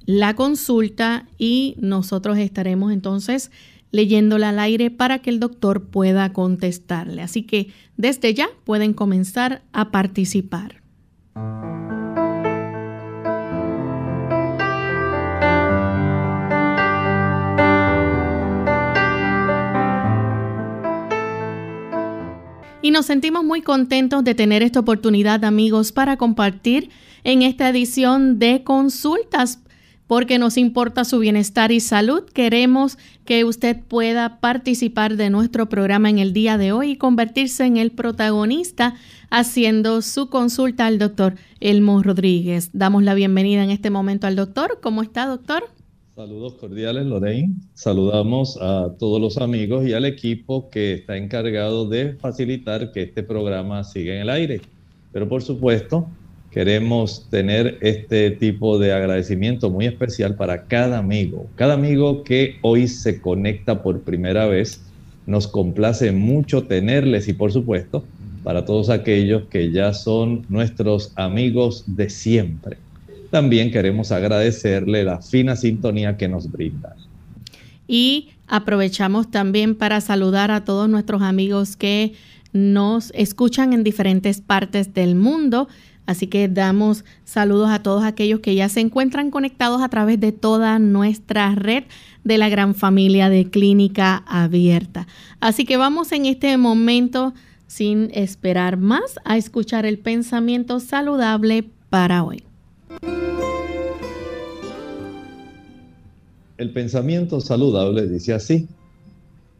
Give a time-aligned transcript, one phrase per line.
[0.05, 3.51] la consulta y nosotros estaremos entonces
[3.91, 7.21] leyéndola al aire para que el doctor pueda contestarle.
[7.21, 10.81] Así que desde ya pueden comenzar a participar.
[22.83, 26.89] Y nos sentimos muy contentos de tener esta oportunidad, amigos, para compartir
[27.23, 29.59] en esta edición de consultas
[30.11, 32.23] porque nos importa su bienestar y salud.
[32.33, 37.63] Queremos que usted pueda participar de nuestro programa en el día de hoy y convertirse
[37.65, 38.95] en el protagonista
[39.29, 42.71] haciendo su consulta al doctor Elmo Rodríguez.
[42.73, 44.79] Damos la bienvenida en este momento al doctor.
[44.83, 45.63] ¿Cómo está, doctor?
[46.13, 47.53] Saludos cordiales, Lorraine.
[47.73, 53.23] Saludamos a todos los amigos y al equipo que está encargado de facilitar que este
[53.23, 54.59] programa siga en el aire.
[55.13, 56.09] Pero por supuesto,
[56.51, 61.47] queremos tener este tipo de agradecimiento muy especial para cada amigo.
[61.55, 64.81] Cada amigo que hoy se conecta por primera vez.
[65.25, 68.03] Nos complace mucho tenerles y por supuesto,
[68.43, 72.77] para todos aquellos que ya son nuestros amigos de siempre
[73.31, 76.95] también queremos agradecerle la fina sintonía que nos brinda.
[77.87, 82.13] Y aprovechamos también para saludar a todos nuestros amigos que
[82.53, 85.69] nos escuchan en diferentes partes del mundo.
[86.05, 90.31] Así que damos saludos a todos aquellos que ya se encuentran conectados a través de
[90.31, 91.83] toda nuestra red
[92.23, 95.07] de la gran familia de Clínica Abierta.
[95.39, 97.33] Así que vamos en este momento,
[97.67, 102.43] sin esperar más, a escuchar el pensamiento saludable para hoy.
[106.57, 108.67] El pensamiento saludable dice así.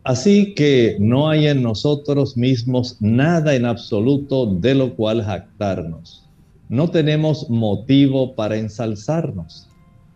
[0.03, 6.24] Así que no hay en nosotros mismos nada en absoluto de lo cual jactarnos.
[6.71, 9.67] No tenemos motivo para ensalzarnos.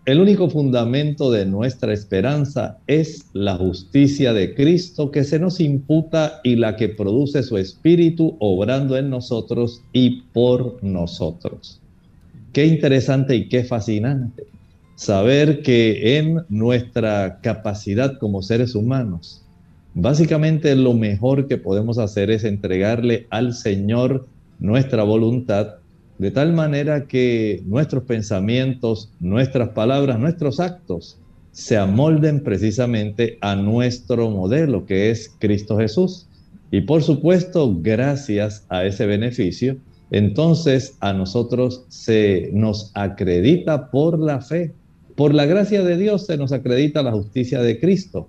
[0.05, 6.39] El único fundamento de nuestra esperanza es la justicia de Cristo que se nos imputa
[6.45, 11.81] y la que produce su Espíritu obrando en nosotros y por nosotros.
[12.53, 14.45] Qué interesante y qué fascinante
[14.95, 19.41] saber que en nuestra capacidad como seres humanos,
[19.93, 24.25] básicamente lo mejor que podemos hacer es entregarle al Señor
[24.58, 25.79] nuestra voluntad,
[26.17, 31.17] de tal manera que nuestros pensamientos, nuestras palabras, nuestros actos
[31.52, 36.28] se amolden precisamente a nuestro modelo, que es Cristo Jesús.
[36.72, 39.78] Y por supuesto, gracias a ese beneficio,
[40.12, 44.73] entonces a nosotros se nos acredita por la fe.
[45.16, 48.28] Por la gracia de Dios se nos acredita la justicia de Cristo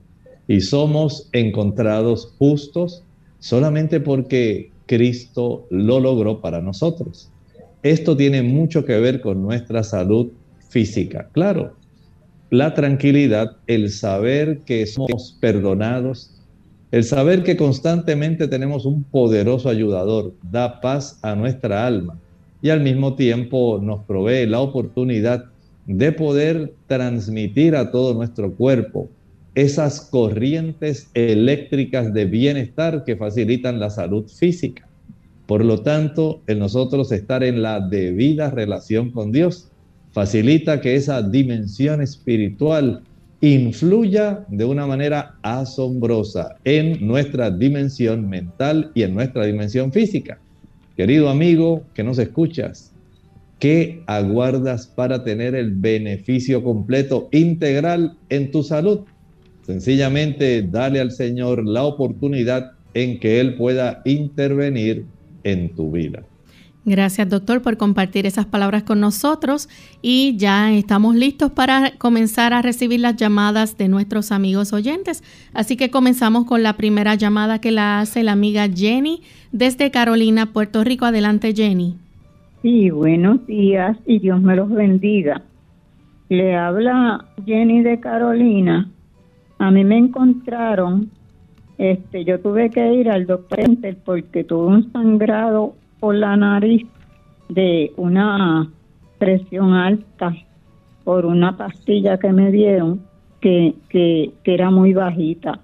[0.48, 3.02] y somos encontrados justos
[3.40, 7.30] solamente porque Cristo lo logró para nosotros.
[7.90, 10.32] Esto tiene mucho que ver con nuestra salud
[10.70, 11.28] física.
[11.30, 11.76] Claro,
[12.50, 16.32] la tranquilidad, el saber que somos perdonados,
[16.90, 22.18] el saber que constantemente tenemos un poderoso ayudador da paz a nuestra alma
[22.60, 25.44] y al mismo tiempo nos provee la oportunidad
[25.86, 29.08] de poder transmitir a todo nuestro cuerpo
[29.54, 34.85] esas corrientes eléctricas de bienestar que facilitan la salud física.
[35.46, 39.68] Por lo tanto, el nosotros estar en la debida relación con Dios
[40.10, 43.02] facilita que esa dimensión espiritual
[43.40, 50.38] influya de una manera asombrosa en nuestra dimensión mental y en nuestra dimensión física.
[50.96, 52.92] Querido amigo que nos escuchas,
[53.58, 59.00] ¿qué aguardas para tener el beneficio completo, integral en tu salud?
[59.66, 65.04] Sencillamente dale al Señor la oportunidad en que Él pueda intervenir
[65.46, 66.22] en tu vida.
[66.84, 69.68] Gracias, doctor, por compartir esas palabras con nosotros
[70.02, 75.24] y ya estamos listos para comenzar a recibir las llamadas de nuestros amigos oyentes.
[75.52, 80.52] Así que comenzamos con la primera llamada que la hace la amiga Jenny desde Carolina,
[80.52, 81.06] Puerto Rico.
[81.06, 81.96] Adelante, Jenny.
[82.62, 85.42] Sí, buenos días y Dios me los bendiga.
[86.28, 88.88] Le habla Jenny de Carolina.
[89.58, 91.10] A mí me encontraron,
[91.78, 93.58] este, yo tuve que ir al doctor
[94.04, 96.86] porque tuve un sangrado por la nariz
[97.48, 98.70] de una
[99.18, 100.34] presión alta
[101.04, 103.00] por una pastilla que me dieron
[103.40, 105.60] que, que, era muy bajita.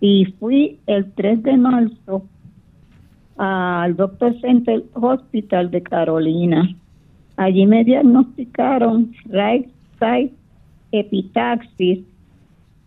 [0.00, 2.22] Y fui el 3 de marzo
[3.36, 6.76] al Doctor Center Hospital de Carolina.
[7.36, 9.66] Allí me diagnosticaron right
[9.98, 10.32] side
[10.92, 12.00] epitaxis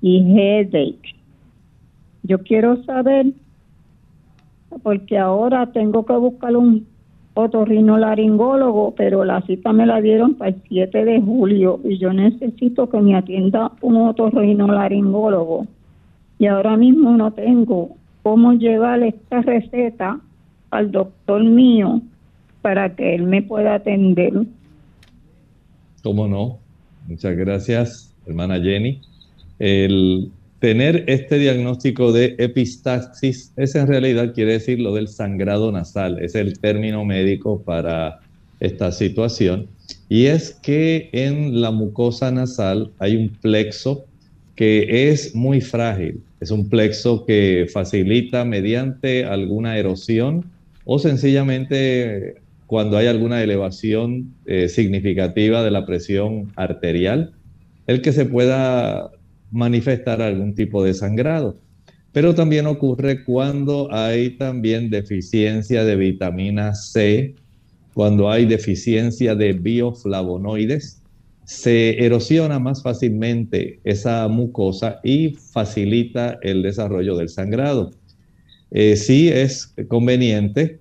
[0.01, 1.16] y headache.
[2.24, 3.28] Yo quiero saber
[4.81, 6.88] porque ahora tengo que buscar un
[7.36, 12.90] otorrinolaringólogo, pero la cita me la dieron para el 7 de julio y yo necesito
[12.90, 15.68] que me atienda un otorrinolaringólogo.
[16.40, 20.19] Y ahora mismo no tengo cómo llevar esta receta
[20.72, 22.02] al doctor mío
[22.62, 24.34] para que él me pueda atender.
[26.04, 26.60] ¿Cómo no?
[27.08, 29.02] Muchas gracias, hermana Jenny.
[29.60, 30.31] El
[30.63, 36.36] tener este diagnóstico de epistaxis es en realidad quiere decir lo del sangrado nasal, es
[36.36, 38.21] el término médico para
[38.62, 39.68] esta situación.
[40.07, 44.06] Y es que en la mucosa nasal hay un plexo
[44.56, 50.45] que es muy frágil, es un plexo que facilita mediante alguna erosión
[50.86, 52.36] o sencillamente
[52.68, 57.33] cuando hay alguna elevación eh, significativa de la presión arterial,
[57.86, 59.12] el que se pueda
[59.54, 61.58] manifestar algún tipo de sangrado.
[62.12, 67.36] Pero también ocurre cuando hay también deficiencia de vitamina C,
[67.94, 71.02] cuando hay deficiencia de bioflavonoides,
[71.46, 77.92] se erosiona más fácilmente esa mucosa y facilita el desarrollo del sangrado.
[78.72, 80.80] Eh, sí es conveniente,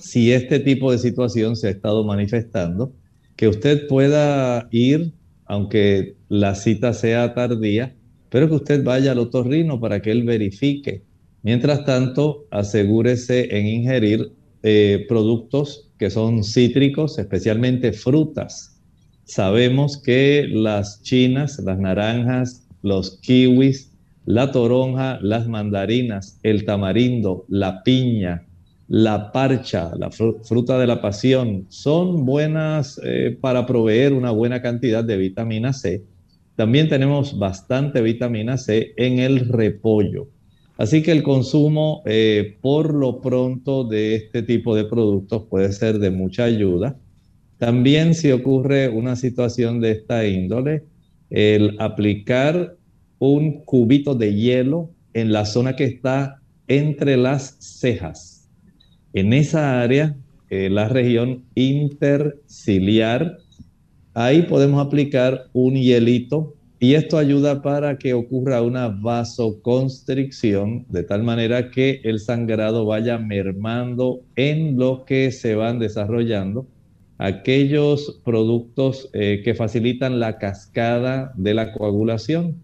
[0.00, 2.92] si este tipo de situación se ha estado manifestando,
[3.36, 5.12] que usted pueda ir
[5.54, 7.94] aunque la cita sea tardía,
[8.28, 11.04] pero que usted vaya al otorrino para que él verifique.
[11.42, 14.32] Mientras tanto, asegúrese en ingerir
[14.64, 18.80] eh, productos que son cítricos, especialmente frutas.
[19.24, 23.92] Sabemos que las chinas, las naranjas, los kiwis,
[24.26, 28.44] la toronja, las mandarinas, el tamarindo, la piña,
[28.88, 35.02] la parcha, la fruta de la pasión, son buenas eh, para proveer una buena cantidad
[35.02, 36.02] de vitamina C.
[36.56, 40.28] También tenemos bastante vitamina C en el repollo.
[40.76, 45.98] Así que el consumo eh, por lo pronto de este tipo de productos puede ser
[45.98, 46.96] de mucha ayuda.
[47.58, 50.84] También si ocurre una situación de esta índole,
[51.30, 52.76] el aplicar
[53.18, 58.33] un cubito de hielo en la zona que está entre las cejas
[59.14, 60.14] en esa área,
[60.50, 63.38] eh, la región interciliar,
[64.12, 71.22] ahí podemos aplicar un hielito y esto ayuda para que ocurra una vasoconstricción de tal
[71.22, 76.66] manera que el sangrado vaya mermando en lo que se van desarrollando
[77.18, 82.62] aquellos productos eh, que facilitan la cascada de la coagulación,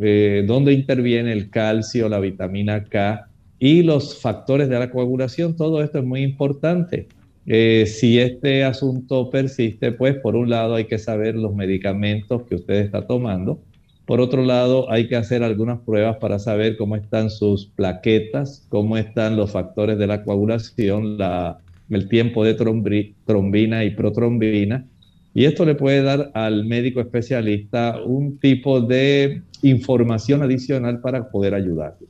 [0.00, 3.25] eh, donde interviene el calcio, la vitamina K,
[3.58, 7.08] y los factores de la coagulación, todo esto es muy importante.
[7.46, 12.56] Eh, si este asunto persiste, pues por un lado hay que saber los medicamentos que
[12.56, 13.60] usted está tomando.
[14.04, 18.96] Por otro lado, hay que hacer algunas pruebas para saber cómo están sus plaquetas, cómo
[18.96, 21.58] están los factores de la coagulación, la,
[21.90, 24.86] el tiempo de trombina y protrombina.
[25.34, 31.54] Y esto le puede dar al médico especialista un tipo de información adicional para poder
[31.54, 32.06] ayudarle.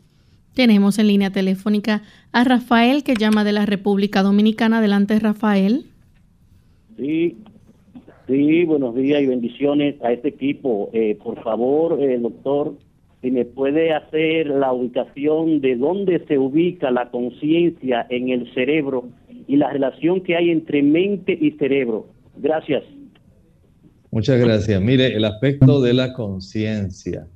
[0.57, 4.79] Tenemos en línea telefónica a Rafael que llama de la República Dominicana.
[4.79, 5.85] Adelante, Rafael.
[6.97, 7.37] Sí,
[8.27, 10.91] Sí, buenos días y bendiciones a este equipo.
[10.93, 12.75] Eh, por favor, eh, doctor,
[13.23, 19.05] si me puede hacer la ubicación de dónde se ubica la conciencia en el cerebro
[19.47, 22.09] y la relación que hay entre mente y cerebro.
[22.37, 22.83] Gracias.
[24.11, 24.81] Muchas gracias.
[24.81, 27.29] Mire, el aspecto de la conciencia,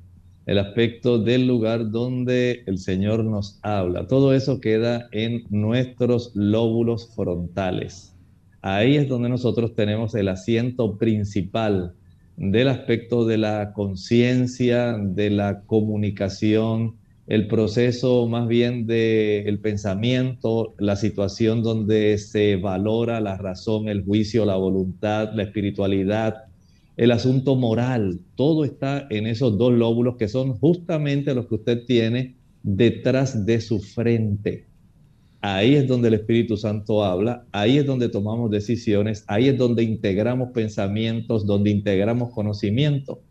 [0.51, 7.15] el aspecto del lugar donde el Señor nos habla, todo eso queda en nuestros lóbulos
[7.15, 8.13] frontales.
[8.61, 11.93] Ahí es donde nosotros tenemos el asiento principal
[12.35, 20.97] del aspecto de la conciencia, de la comunicación, el proceso más bien del pensamiento, la
[20.97, 26.50] situación donde se valora la razón, el juicio, la voluntad, la espiritualidad,
[26.97, 31.85] el asunto moral, todo está en esos dos lóbulos que son justamente los que usted
[31.85, 34.67] tiene detrás de su frente.
[35.41, 39.83] Ahí es donde el Espíritu Santo habla, ahí es donde tomamos decisiones, ahí es donde
[39.83, 43.21] integramos pensamientos, donde integramos conocimiento.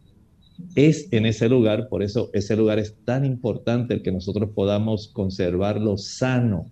[0.75, 5.09] Es en ese lugar, por eso ese lugar es tan importante el que nosotros podamos
[5.09, 6.71] conservarlo sano.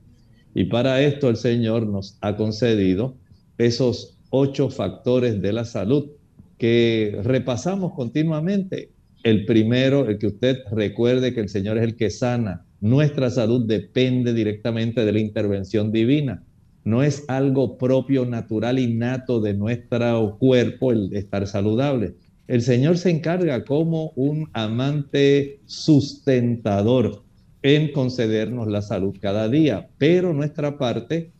[0.55, 3.15] Y para esto el Señor nos ha concedido
[3.59, 6.11] esos ocho factores de la salud
[6.59, 8.91] que repasamos continuamente.
[9.23, 13.67] El primero, el que usted recuerde que el Señor es el que sana, nuestra salud
[13.67, 16.45] depende directamente de la intervención divina.
[16.85, 22.15] No es algo propio, natural, innato de nuestro cuerpo el estar saludable.
[22.47, 27.23] El Señor se encarga como un amante sustentador
[27.63, 31.33] en concedernos la salud cada día, pero nuestra parte,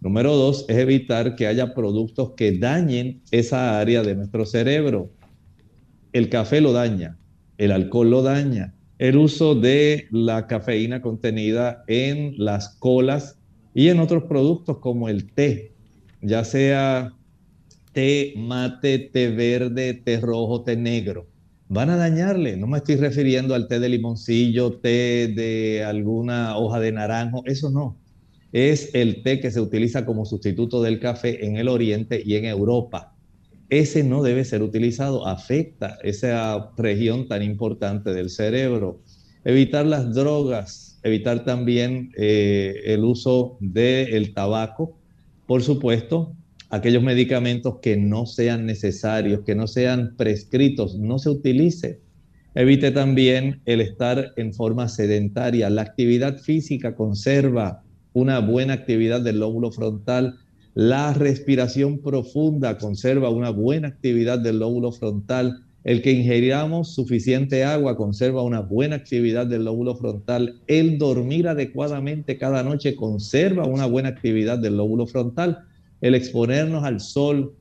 [0.00, 5.10] número dos, es evitar que haya productos que dañen esa área de nuestro cerebro.
[6.12, 7.18] El café lo daña,
[7.58, 13.38] el alcohol lo daña, el uso de la cafeína contenida en las colas
[13.74, 15.72] y en otros productos como el té,
[16.20, 17.12] ya sea
[17.92, 21.26] té mate, té verde, té rojo, té negro.
[21.68, 22.56] Van a dañarle.
[22.56, 27.70] No me estoy refiriendo al té de limoncillo, té de alguna hoja de naranjo, eso
[27.70, 27.96] no.
[28.52, 32.46] Es el té que se utiliza como sustituto del café en el Oriente y en
[32.46, 33.14] Europa
[33.70, 39.02] ese no debe ser utilizado, afecta esa región tan importante del cerebro.
[39.44, 44.98] Evitar las drogas, evitar también eh, el uso del tabaco,
[45.46, 46.34] por supuesto,
[46.70, 52.00] aquellos medicamentos que no sean necesarios, que no sean prescritos, no se utilice.
[52.54, 55.70] Evite también el estar en forma sedentaria.
[55.70, 57.84] La actividad física conserva
[58.18, 60.38] una buena actividad del lóbulo frontal,
[60.74, 65.62] la respiración profunda conserva una buena actividad del lóbulo frontal.
[65.84, 70.60] El que ingeramos suficiente agua conserva una buena actividad del lóbulo frontal.
[70.66, 75.60] El dormir adecuadamente cada noche conserva una buena actividad del lóbulo frontal.
[76.00, 77.54] El exponernos al sol,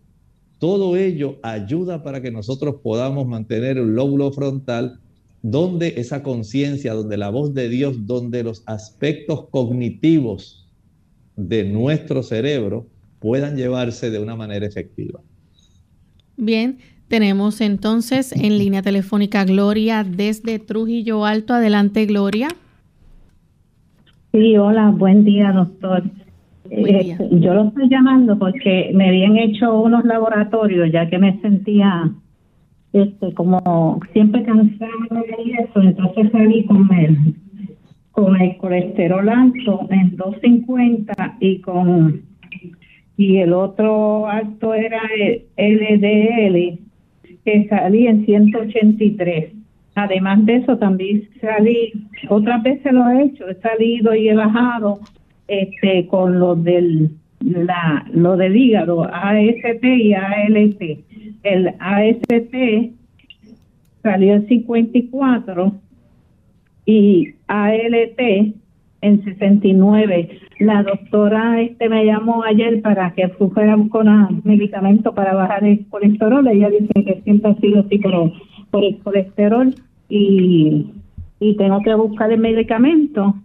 [0.57, 4.99] todo ello ayuda para que nosotros podamos mantener el lóbulo frontal
[5.49, 10.67] donde esa conciencia, donde la voz de Dios, donde los aspectos cognitivos
[11.37, 12.87] de nuestro cerebro
[13.19, 15.21] puedan llevarse de una manera efectiva.
[16.35, 21.53] Bien, tenemos entonces en línea telefónica Gloria desde Trujillo Alto.
[21.53, 22.49] Adelante, Gloria.
[24.33, 26.03] Sí, hola, buen día, doctor.
[26.69, 32.11] Eh, yo lo estoy llamando porque me habían hecho unos laboratorios ya que me sentía
[32.97, 34.91] este como siempre cansada
[35.43, 37.17] y eso, entonces salí con el,
[38.11, 42.21] con el colesterol alto en 250 y con
[43.17, 46.79] y el otro acto era el LDL,
[47.43, 49.53] que salí en 183.
[49.95, 51.91] Además de eso, también salí,
[52.29, 54.99] otras veces lo he hecho, he salido y he bajado
[55.47, 61.06] este con lo del la lo del hígado, AST y ALT.
[61.47, 62.93] El AST
[64.03, 65.71] salió en 54
[66.85, 68.19] y ALT
[69.01, 70.29] en 69.
[70.59, 74.07] La doctora este me llamó ayer para que fuéramos con
[74.43, 76.45] medicamento para bajar el colesterol.
[76.47, 79.73] Ella dice que siempre ha sido así por, el colesterol
[80.09, 80.87] y,
[81.39, 83.35] y tengo que buscar el medicamento.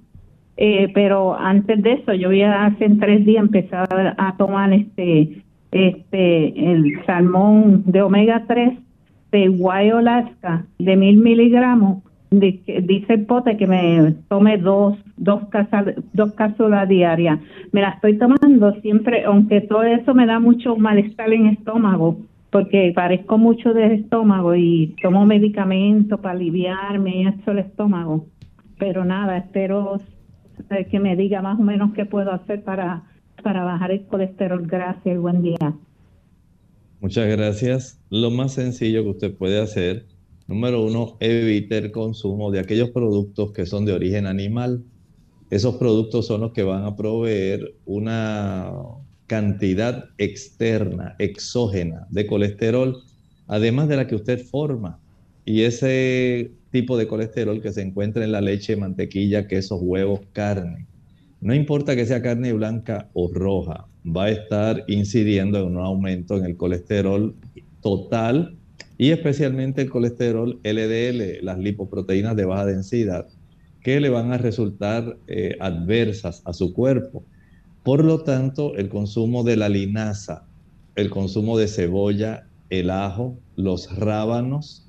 [0.57, 5.43] Eh, pero antes de eso, yo ya hace tres días empezar a tomar este
[5.73, 8.79] este el salmón de omega 3
[9.33, 9.91] de Guay
[10.79, 12.03] de mil miligramos
[12.33, 15.43] dice el pote que me tome dos, dos,
[16.13, 17.39] dos cápsulas diarias.
[17.73, 22.19] Me la estoy tomando siempre, aunque todo eso me da mucho malestar en estómago,
[22.51, 28.27] porque parezco mucho de estómago y tomo medicamentos para aliviarme esto el estómago.
[28.79, 30.01] Pero nada, espero
[30.71, 33.03] eh, que me diga más o menos qué puedo hacer para,
[33.43, 34.67] para bajar el colesterol.
[34.67, 35.77] Gracias buen día.
[37.01, 38.01] Muchas gracias.
[38.11, 40.07] Lo más sencillo que usted puede hacer,
[40.47, 44.85] número uno, evite el consumo de aquellos productos que son de origen animal.
[45.51, 48.71] Esos productos son los que van a proveer una
[49.27, 53.03] cantidad externa, exógena de colesterol,
[53.49, 54.99] además de la que usted forma.
[55.45, 60.87] Y ese tipo de colesterol que se encuentra en la leche, mantequilla, quesos, huevos, carne.
[61.43, 66.37] No importa que sea carne blanca o roja, va a estar incidiendo en un aumento
[66.37, 67.35] en el colesterol
[67.81, 68.57] total
[68.97, 73.27] y especialmente el colesterol LDL, las lipoproteínas de baja densidad,
[73.83, 77.25] que le van a resultar eh, adversas a su cuerpo.
[77.83, 80.45] Por lo tanto, el consumo de la linaza,
[80.95, 84.82] el consumo de cebolla, el ajo, los rábanos,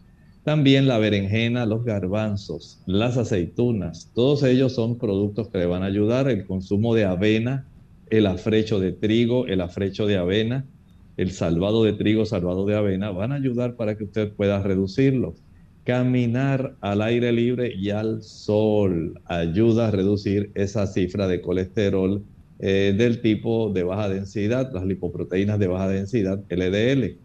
[0.44, 5.88] también la berenjena, los garbanzos, las aceitunas, todos ellos son productos que le van a
[5.88, 6.30] ayudar.
[6.30, 7.66] El consumo de avena,
[8.10, 10.66] el afrecho de trigo, el afrecho de avena,
[11.16, 15.36] el salvado de trigo, salvado de avena, van a ayudar para que usted pueda reducirlo.
[15.86, 22.24] Caminar al aire libre y al sol ayuda a reducir esa cifra de colesterol
[22.60, 27.23] eh, del tipo de baja densidad, las lipoproteínas de baja densidad, LDL.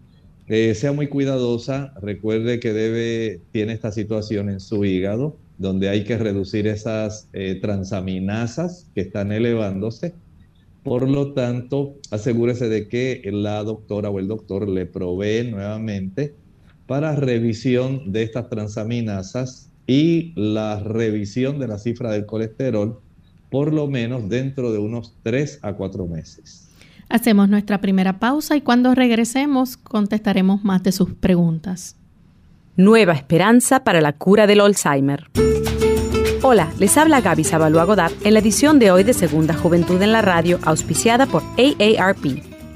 [0.48, 6.04] Eh, sea muy cuidadosa, recuerde que debe, tiene esta situación en su hígado, donde hay
[6.04, 10.14] que reducir esas eh, transaminasas que están elevándose.
[10.84, 16.34] Por lo tanto, asegúrese de que la doctora o el doctor le provee nuevamente
[16.86, 23.00] para revisión de estas transaminasas y la revisión de la cifra del colesterol,
[23.50, 26.67] por lo menos dentro de unos 3 a 4 meses.
[27.08, 31.96] Hacemos nuestra primera pausa y cuando regresemos contestaremos más de sus preguntas.
[32.76, 35.30] Nueva esperanza para la cura del Alzheimer.
[36.42, 40.12] Hola, les habla Gaby Sabalua Godard en la edición de hoy de Segunda Juventud en
[40.12, 42.57] la Radio, auspiciada por AARP.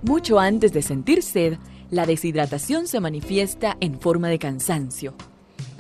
[0.02, 1.58] Mucho antes de sentir sed,
[1.90, 5.16] la deshidratación se manifiesta en forma de cansancio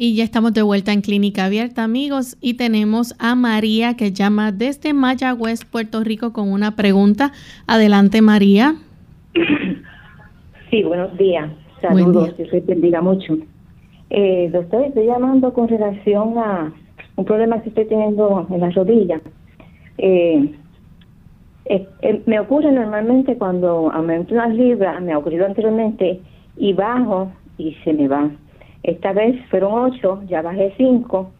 [0.00, 4.52] Y ya estamos de vuelta en Clínica Abierta, amigos, y tenemos a María que llama
[4.52, 7.32] desde Mayagüez, Puerto Rico, con una pregunta.
[7.66, 8.76] Adelante, María.
[10.70, 11.50] Sí, buenos días.
[11.80, 13.38] Saludos, que se bendiga mucho.
[14.10, 16.72] Eh, doctor, estoy llamando con relación a,
[17.16, 19.20] un problema que estoy teniendo en la rodilla.
[19.96, 20.54] Eh,
[21.64, 26.20] eh, me ocurre normalmente cuando aumento unas libras, me ha ocurrido anteriormente,
[26.56, 28.30] y bajo y se me va.
[28.82, 31.30] Esta vez fueron ocho, ya bajé cinco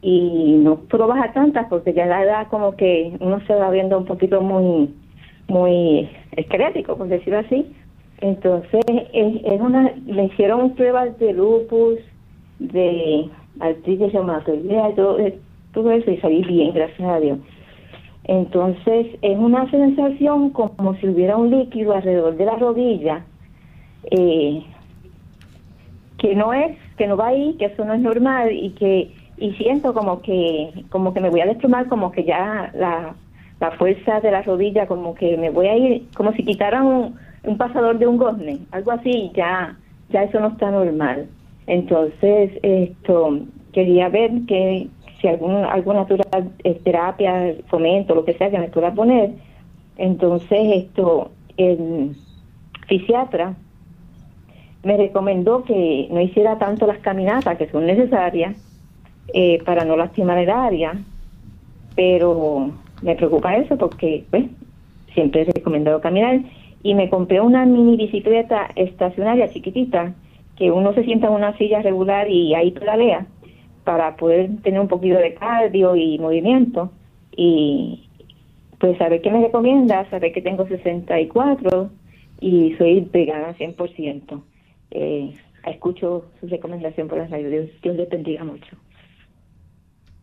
[0.00, 3.98] y no puedo bajar tantas porque ya la edad como que uno se va viendo
[3.98, 4.94] un poquito muy
[5.48, 7.66] muy esquelético, por decirlo así.
[8.20, 11.98] Entonces, es, una, me hicieron pruebas de lupus,
[12.58, 13.28] de
[13.60, 15.18] artritis reumatoidea, todo,
[15.72, 17.38] todo eso y salí bien, gracias a Dios.
[18.24, 23.24] Entonces, es una sensación como si hubiera un líquido alrededor de la rodilla,
[24.10, 24.62] eh,
[26.18, 29.52] que no es, que no va ahí, que eso no es normal y que y
[29.52, 33.14] siento como que como que me voy a desplomar, como que ya la,
[33.60, 37.14] la fuerza de la rodilla, como que me voy a ir, como si quitaran un,
[37.44, 39.76] un pasador de un gozne, algo así, ya
[40.10, 41.26] ya eso no está normal.
[41.66, 43.40] Entonces, esto
[43.72, 44.88] quería ver que
[45.20, 46.06] si algún, alguna
[46.84, 49.32] terapia, fomento, lo que sea que me pueda poner.
[49.96, 52.16] Entonces, esto, el
[52.86, 53.54] fisiatra
[54.82, 58.56] me recomendó que no hiciera tanto las caminatas que son necesarias
[59.34, 60.94] eh, para no lastimar el área,
[61.96, 62.70] pero
[63.02, 64.44] me preocupa eso porque pues,
[65.14, 66.40] siempre he recomendado caminar
[66.82, 70.14] y me compré una mini bicicleta estacionaria chiquitita
[70.56, 73.26] que uno se sienta en una silla regular y ahí pedalea
[73.84, 76.90] para poder tener un poquito de cardio y movimiento
[77.36, 78.08] y
[78.78, 81.90] pues saber qué me recomienda, saber que tengo 64
[82.40, 84.42] y soy vegana 100%.
[84.90, 85.34] Eh,
[85.66, 87.50] escucho su recomendación por las radio.
[87.50, 88.76] Dios, Dios le bendiga mucho.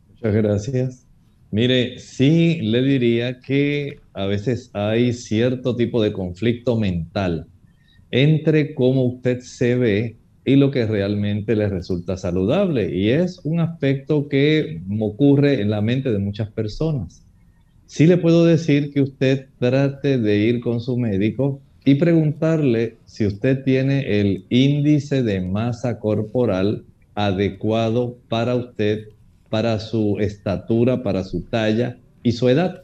[0.09, 1.07] Muchas gracias.
[1.51, 7.47] Mire, sí le diría que a veces hay cierto tipo de conflicto mental
[8.11, 12.95] entre cómo usted se ve y lo que realmente le resulta saludable.
[12.95, 17.25] Y es un aspecto que ocurre en la mente de muchas personas.
[17.85, 23.27] Sí le puedo decir que usted trate de ir con su médico y preguntarle si
[23.27, 29.07] usted tiene el índice de masa corporal adecuado para usted,
[29.51, 32.81] para su estatura, para su talla y su edad.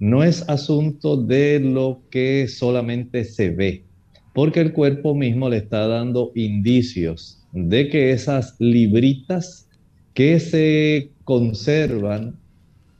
[0.00, 3.84] No es asunto de lo que solamente se ve,
[4.34, 9.68] porque el cuerpo mismo le está dando indicios de que esas libritas
[10.14, 12.34] que se conservan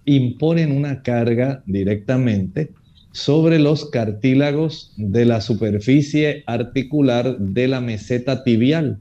[0.04, 2.70] imponen una carga directamente
[3.16, 8.98] sobre los cartílagos de la superficie articular de la meseta tibial.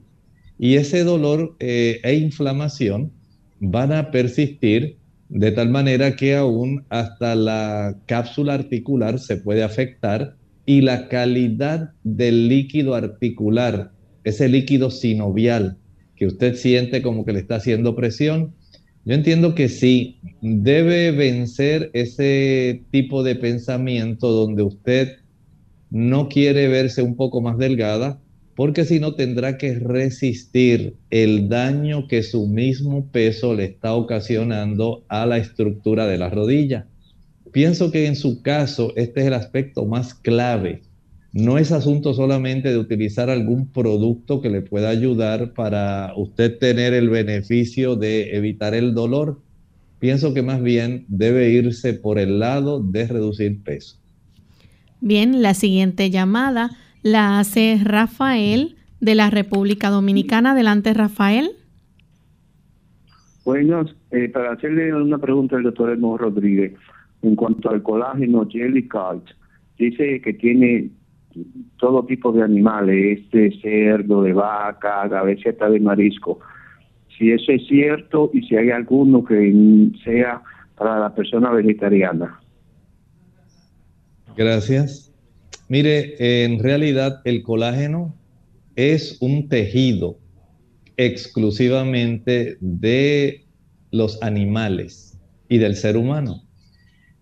[0.58, 3.12] Y ese dolor eh, e inflamación
[3.60, 4.96] van a persistir
[5.28, 11.90] de tal manera que aún hasta la cápsula articular se puede afectar y la calidad
[12.02, 13.92] del líquido articular,
[14.24, 15.76] ese líquido sinovial
[16.16, 18.54] que usted siente como que le está haciendo presión,
[19.06, 25.18] yo entiendo que sí, debe vencer ese tipo de pensamiento donde usted
[25.90, 28.20] no quiere verse un poco más delgada,
[28.56, 35.04] porque si no tendrá que resistir el daño que su mismo peso le está ocasionando
[35.06, 36.88] a la estructura de la rodilla.
[37.52, 40.82] Pienso que en su caso este es el aspecto más clave
[41.36, 46.94] no es asunto solamente de utilizar algún producto que le pueda ayudar para usted tener
[46.94, 49.38] el beneficio de evitar el dolor.
[49.98, 53.98] Pienso que más bien debe irse por el lado de reducir peso.
[55.02, 56.70] Bien, la siguiente llamada
[57.02, 60.52] la hace Rafael de la República Dominicana.
[60.52, 61.50] Adelante, Rafael.
[63.44, 66.72] Buenas, eh, para hacerle una pregunta al doctor Elmo Rodríguez
[67.20, 69.28] en cuanto al colágeno Jelly Cult.
[69.78, 70.88] Dice que tiene
[71.76, 76.40] todo tipo de animales, este cerdo, de vaca, a veces hasta de marisco.
[77.16, 80.42] Si eso es cierto y si hay alguno que sea
[80.76, 82.40] para la persona vegetariana.
[84.36, 85.12] Gracias.
[85.68, 88.14] Mire, en realidad el colágeno
[88.76, 90.18] es un tejido
[90.96, 93.46] exclusivamente de
[93.90, 95.18] los animales
[95.48, 96.42] y del ser humano.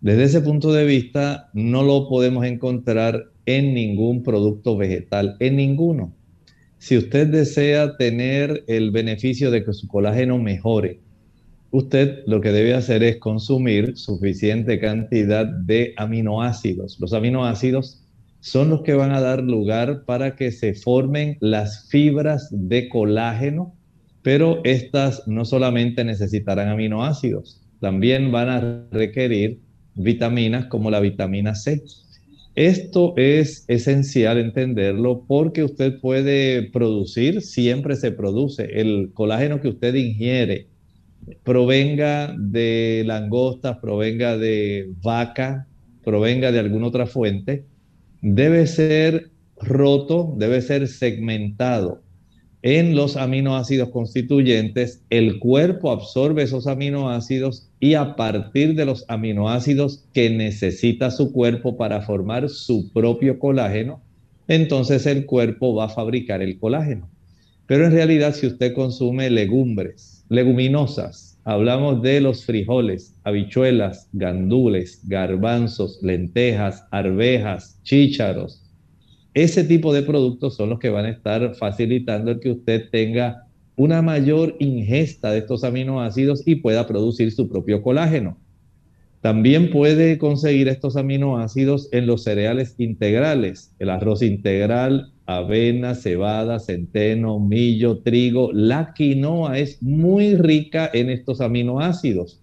[0.01, 6.15] Desde ese punto de vista, no lo podemos encontrar en ningún producto vegetal, en ninguno.
[6.79, 11.01] Si usted desea tener el beneficio de que su colágeno mejore,
[11.71, 16.99] usted lo que debe hacer es consumir suficiente cantidad de aminoácidos.
[17.01, 18.05] Los aminoácidos
[18.41, 23.75] son los que van a dar lugar para que se formen las fibras de colágeno,
[24.21, 29.61] pero estas no solamente necesitarán aminoácidos, también van a requerir
[29.95, 31.83] vitaminas como la vitamina C.
[32.55, 39.95] Esto es esencial entenderlo porque usted puede producir, siempre se produce, el colágeno que usted
[39.95, 40.69] ingiere
[41.43, 45.67] provenga de langostas, provenga de vaca,
[46.05, 47.65] provenga de alguna otra fuente,
[48.21, 52.04] debe ser roto, debe ser segmentado
[52.65, 60.07] en los aminoácidos constituyentes, el cuerpo absorbe esos aminoácidos y a partir de los aminoácidos
[60.15, 64.01] que necesita su cuerpo para formar su propio colágeno,
[64.49, 67.11] entonces el cuerpo va a fabricar el colágeno.
[67.67, 75.99] Pero en realidad si usted consume legumbres, leguminosas, hablamos de los frijoles, habichuelas, gandules, garbanzos,
[76.03, 78.64] lentejas, arvejas, chícharos,
[79.35, 83.49] ese tipo de productos son los que van a estar facilitando el que usted tenga
[83.75, 88.39] una mayor ingesta de estos aminoácidos y pueda producir su propio colágeno.
[89.21, 97.41] También puede conseguir estos aminoácidos en los cereales integrales, el arroz integral, avena, cebada, centeno,
[97.41, 98.53] millo, trigo.
[98.53, 102.41] La quinoa es muy rica en estos aminoácidos.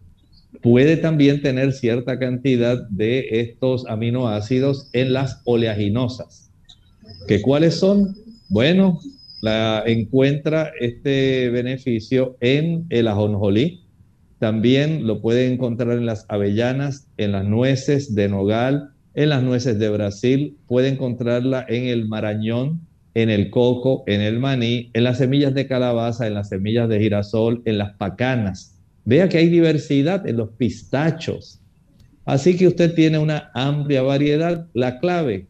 [0.61, 6.50] Puede también tener cierta cantidad de estos aminoácidos en las oleaginosas
[7.27, 8.15] ¿Que ¿Cuáles son?
[8.49, 8.99] Bueno,
[9.41, 13.83] la, encuentra este beneficio en el ajonjolí.
[14.39, 19.77] También lo puede encontrar en las avellanas, en las nueces de nogal, en las nueces
[19.79, 20.57] de Brasil.
[20.67, 22.81] Puede encontrarla en el marañón,
[23.13, 26.99] en el coco, en el maní, en las semillas de calabaza, en las semillas de
[26.99, 28.77] girasol, en las pacanas.
[29.05, 31.59] Vea que hay diversidad en los pistachos.
[32.25, 34.67] Así que usted tiene una amplia variedad.
[34.73, 35.47] La clave,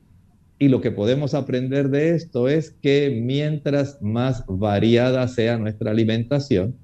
[0.61, 6.75] y lo que podemos aprender de esto es que mientras más variada sea nuestra alimentación,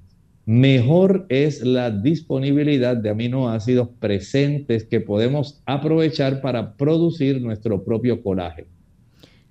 [0.46, 8.66] mejor es la disponibilidad de aminoácidos presentes que podemos aprovechar para producir nuestro propio colágeno.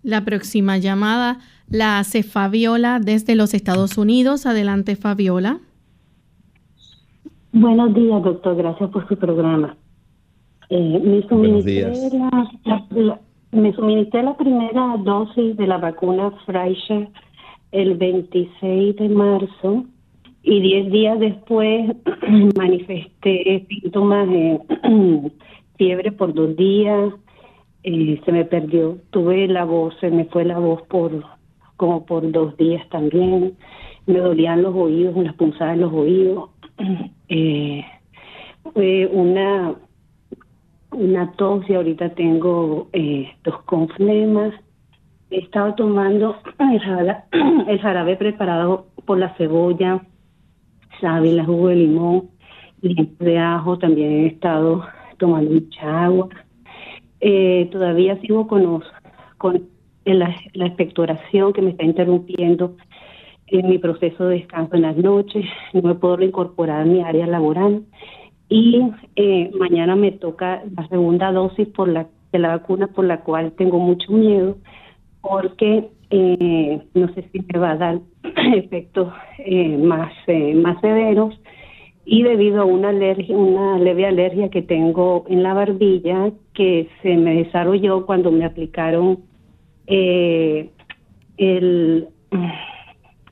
[0.04, 4.46] La próxima llamada la hace Fabiola desde los Estados Unidos.
[4.46, 5.60] Adelante, Fabiola.
[7.54, 8.58] Buenos días, doctor.
[8.58, 9.78] Gracias por su programa.
[10.70, 11.98] Eh, Buenos días
[13.52, 17.10] me suministré la primera dosis de la vacuna Pfizer
[17.72, 19.86] el 26 de marzo
[20.44, 21.96] y 10 días después
[22.58, 24.60] manifesté síntomas de
[25.78, 27.14] fiebre por dos días,
[27.84, 31.24] eh, se me perdió, tuve la voz, se me fue la voz por
[31.76, 33.56] como por dos días también,
[34.08, 36.50] me dolían los oídos, unas punzadas en los oídos,
[37.30, 37.86] eh,
[38.74, 39.76] fue una
[40.98, 44.54] una tos y ahorita tengo eh, tos con flemas.
[45.30, 47.24] He estado tomando el jarabe,
[47.68, 50.02] el jarabe preparado por la cebolla,
[51.00, 52.30] sábila, jugo de limón,
[52.82, 53.78] de ajo.
[53.78, 54.86] También he estado
[55.18, 56.30] tomando mucha agua.
[57.20, 58.84] Eh, todavía sigo con,
[59.38, 59.68] con
[60.06, 62.76] la, la expectoración que me está interrumpiendo
[63.48, 65.46] en mi proceso de descanso en las noches.
[65.74, 67.84] No me puedo reincorporar a mi área laboral
[68.50, 68.82] y
[69.16, 73.54] eh, mañana me toca la segunda dosis por la de la vacuna por la cual
[73.54, 74.58] tengo mucho miedo
[75.22, 78.00] porque eh, no sé si me va a dar
[78.56, 80.12] efectos eh, más
[80.56, 81.40] más severos.
[82.10, 87.18] Y debido a una alergia una leve alergia que tengo en la barbilla que se
[87.18, 89.20] me desarrolló cuando me aplicaron
[89.88, 90.72] el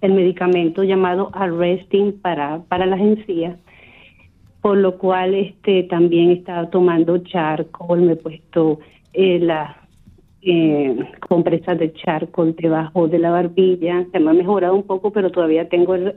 [0.01, 3.57] el medicamento llamado Arresting para para las encías
[4.65, 8.79] por lo cual este también he estado tomando charcoal, me he puesto
[9.13, 9.75] eh, las
[10.41, 10.97] eh,
[11.29, 15.69] compresas de charcoal debajo de la barbilla, se me ha mejorado un poco, pero todavía
[15.69, 16.15] tengo el,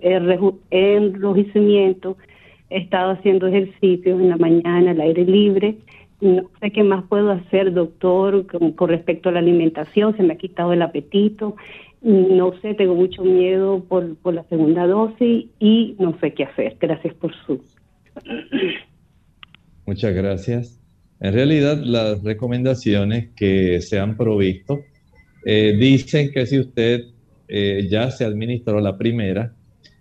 [0.71, 2.17] enrojecimiento,
[2.71, 5.77] he estado haciendo ejercicios en la mañana al aire libre,
[6.23, 10.39] no sé qué más puedo hacer, doctor, con, respecto a la alimentación, se me ha
[10.39, 11.55] quitado el apetito,
[12.01, 16.79] no sé, tengo mucho miedo por, por la segunda dosis y no sé qué hacer.
[16.81, 17.61] Gracias por su
[19.87, 20.81] Muchas gracias.
[21.21, 24.81] En realidad, las recomendaciones que se han provisto
[25.45, 27.07] eh, dicen que si usted
[27.49, 29.55] eh, ya se administró la primera,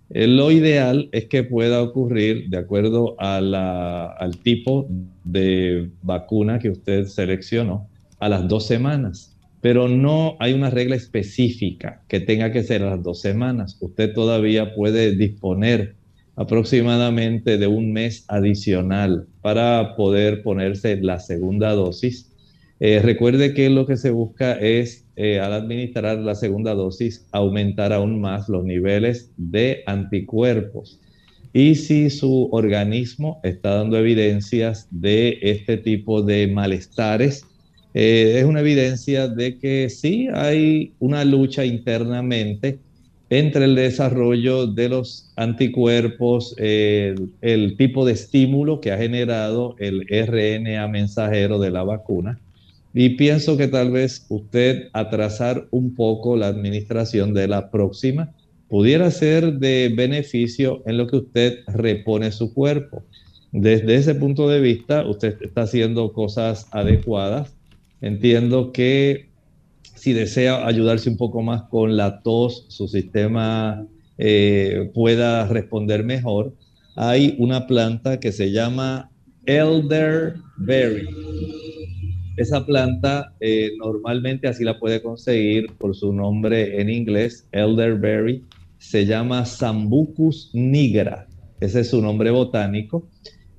[0.10, 4.88] eh, lo ideal es que pueda ocurrir de acuerdo al tipo
[5.24, 9.34] de vacuna que usted seleccionó a las dos semanas.
[9.60, 13.78] Pero no hay una regla específica que tenga que ser a las dos semanas.
[13.82, 15.96] Usted todavía puede disponer
[16.38, 22.32] aproximadamente de un mes adicional para poder ponerse la segunda dosis.
[22.80, 27.92] Eh, recuerde que lo que se busca es, eh, al administrar la segunda dosis, aumentar
[27.92, 31.00] aún más los niveles de anticuerpos.
[31.54, 37.44] Y si su organismo está dando evidencias de este tipo de malestares,
[37.96, 42.78] eh, es una evidencia de que sí hay una lucha internamente
[43.30, 50.88] entre el desarrollo de los anticuerpos, el, tipo de estímulo que ha generado el RNA
[50.88, 52.40] mensajero de la vacuna.
[52.94, 58.32] Y pienso que tal vez usted atrasar un poco la administración de la próxima
[58.70, 63.04] pudiera ser de beneficio en lo que usted repone su cuerpo.
[63.52, 67.54] Desde ese punto de vista, usted está haciendo cosas adecuadas.
[68.02, 69.28] Entiendo que
[69.98, 73.86] si desea ayudarse un poco más con la tos, su sistema
[74.18, 76.54] eh, pueda responder mejor,
[76.96, 79.12] hay una planta que se llama
[79.46, 81.08] elderberry.
[82.38, 88.44] Esa planta eh, normalmente así la puede conseguir por su nombre en inglés, elderberry.
[88.78, 91.28] Se llama Sambucus nigra.
[91.60, 93.10] Ese es su nombre botánico.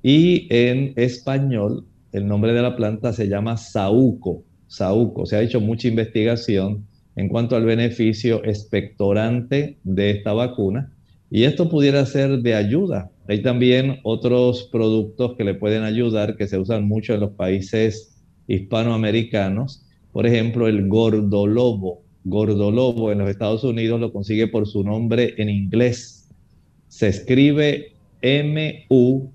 [0.01, 4.45] Y en español, el nombre de la planta se llama saúco.
[4.69, 5.25] Saúco.
[5.25, 6.85] Se ha hecho mucha investigación
[7.17, 10.93] en cuanto al beneficio expectorante de esta vacuna
[11.29, 13.11] y esto pudiera ser de ayuda.
[13.27, 18.15] Hay también otros productos que le pueden ayudar que se usan mucho en los países
[18.47, 19.83] hispanoamericanos.
[20.11, 22.01] Por ejemplo, el gordolobo.
[22.23, 26.27] Gordolobo en los Estados Unidos lo consigue por su nombre en inglés.
[26.87, 29.31] Se escribe M-U-L-L-E-I-N.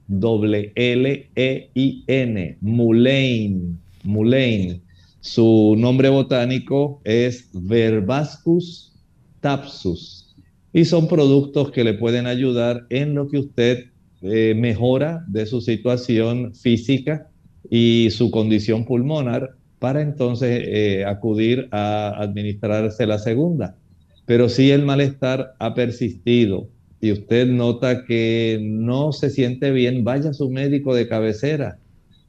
[2.60, 3.60] Mulane.
[4.02, 4.80] Mulane.
[5.24, 8.92] Su nombre botánico es Verbascus
[9.40, 10.36] tapsus
[10.70, 13.86] y son productos que le pueden ayudar en lo que usted
[14.20, 17.30] eh, mejora de su situación física
[17.70, 23.78] y su condición pulmonar para entonces eh, acudir a administrarse la segunda.
[24.26, 26.68] Pero si el malestar ha persistido
[27.00, 31.78] y usted nota que no se siente bien, vaya a su médico de cabecera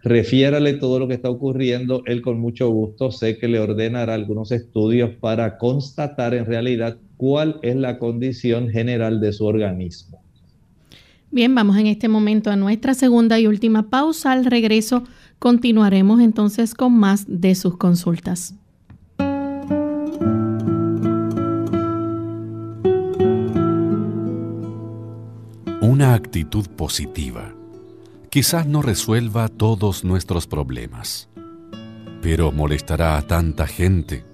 [0.06, 2.04] refiérale todo lo que está ocurriendo.
[2.06, 7.60] Él con mucho gusto sé que le ordenará algunos estudios para constatar en realidad cuál
[7.64, 10.22] es la condición general de su organismo.
[11.32, 14.32] Bien, vamos en este momento a nuestra segunda y última pausa.
[14.32, 15.04] Al regreso
[15.40, 18.54] continuaremos entonces con más de sus consultas.
[25.82, 27.55] Una actitud positiva
[28.36, 31.30] quizás no resuelva todos nuestros problemas,
[32.22, 34.26] pero molestará a tanta gente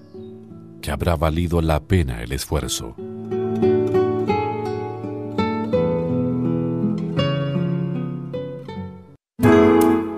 [0.80, 2.96] que habrá valido la pena el esfuerzo.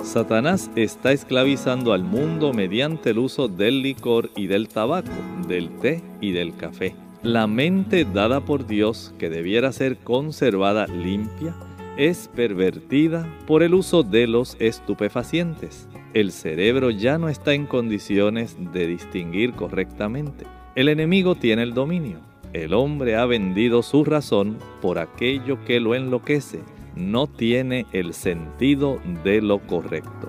[0.03, 5.13] Satanás está esclavizando al mundo mediante el uso del licor y del tabaco,
[5.47, 6.97] del té y del café.
[7.23, 11.55] La mente dada por Dios, que debiera ser conservada limpia,
[11.97, 15.89] es pervertida por el uso de los estupefacientes.
[16.13, 20.47] El cerebro ya no está en condiciones de distinguir correctamente.
[20.75, 22.19] El enemigo tiene el dominio.
[22.53, 26.61] El hombre ha vendido su razón por aquello que lo enloquece.
[26.95, 30.29] No tiene el sentido de lo correcto.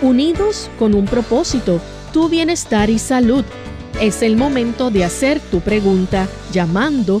[0.00, 1.80] Unidos con un propósito,
[2.12, 3.44] tu bienestar y salud.
[4.00, 7.20] Es el momento de hacer tu pregunta llamando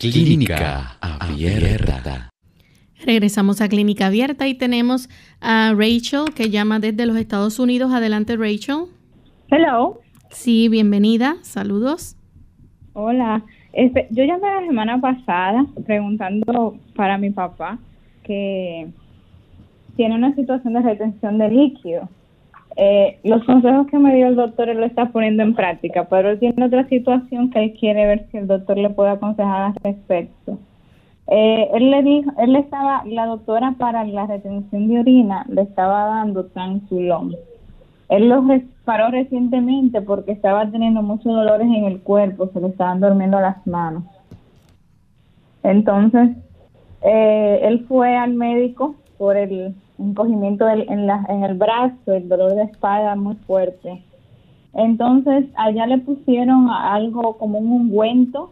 [0.00, 2.30] Clínica Abierta.
[3.04, 5.08] Regresamos a Clínica Abierta y tenemos
[5.40, 7.92] a Rachel que llama desde los Estados Unidos.
[7.92, 8.84] Adelante, Rachel.
[9.50, 9.98] Hello.
[10.30, 11.34] Sí, bienvenida.
[11.42, 12.16] Saludos.
[12.92, 13.42] Hola.
[13.72, 17.80] Este, yo llamé la semana pasada preguntando para mi papá
[18.22, 18.86] que
[19.96, 22.08] tiene una situación de retención de líquido
[22.80, 26.30] eh, los consejos que me dio el doctor él lo está poniendo en práctica, pero
[26.30, 29.74] él tiene otra situación que él quiere ver si el doctor le puede aconsejar al
[29.82, 30.60] respecto.
[31.26, 36.06] Eh, él le dijo, él estaba, la doctora para la retención de orina le estaba
[36.06, 37.34] dando tranquilón.
[38.10, 38.44] Él lo
[38.84, 43.66] paró recientemente porque estaba teniendo muchos dolores en el cuerpo, se le estaban durmiendo las
[43.66, 44.04] manos.
[45.64, 46.30] Entonces,
[47.02, 52.54] eh, él fue al médico por el encogimiento en, la, en el brazo, el dolor
[52.54, 54.02] de espalda muy fuerte.
[54.74, 58.50] Entonces, allá le pusieron algo como un ungüento,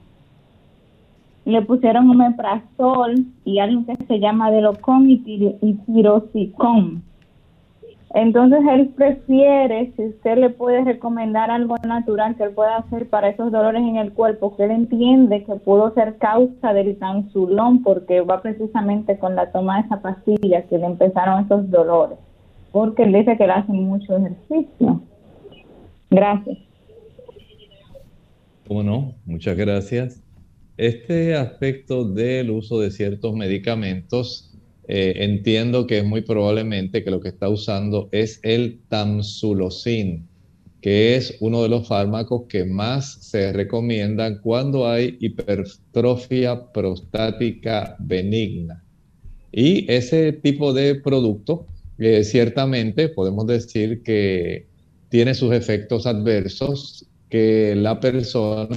[1.44, 5.18] le pusieron un meprazol y algo que se llama Delocom y,
[5.86, 7.02] tirosicom.
[8.16, 13.28] Entonces él prefiere, si usted le puede recomendar algo natural que él pueda hacer para
[13.28, 18.22] esos dolores en el cuerpo, que él entiende que pudo ser causa del tansulón, porque
[18.22, 22.16] va precisamente con la toma de esa pastilla que le empezaron esos dolores,
[22.72, 25.02] porque él dice que le hace mucho ejercicio.
[26.08, 26.56] Gracias.
[28.66, 30.22] Bueno, muchas gracias.
[30.78, 34.55] Este aspecto del uso de ciertos medicamentos
[34.88, 40.28] eh, entiendo que es muy probablemente que lo que está usando es el tamsulosin,
[40.80, 48.84] que es uno de los fármacos que más se recomiendan cuando hay hipertrofia prostática benigna.
[49.50, 51.66] Y ese tipo de producto,
[51.98, 54.66] eh, ciertamente podemos decir que
[55.08, 58.76] tiene sus efectos adversos que la persona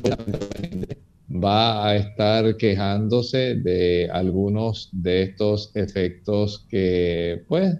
[1.31, 7.77] va a estar quejándose de algunos de estos efectos que pues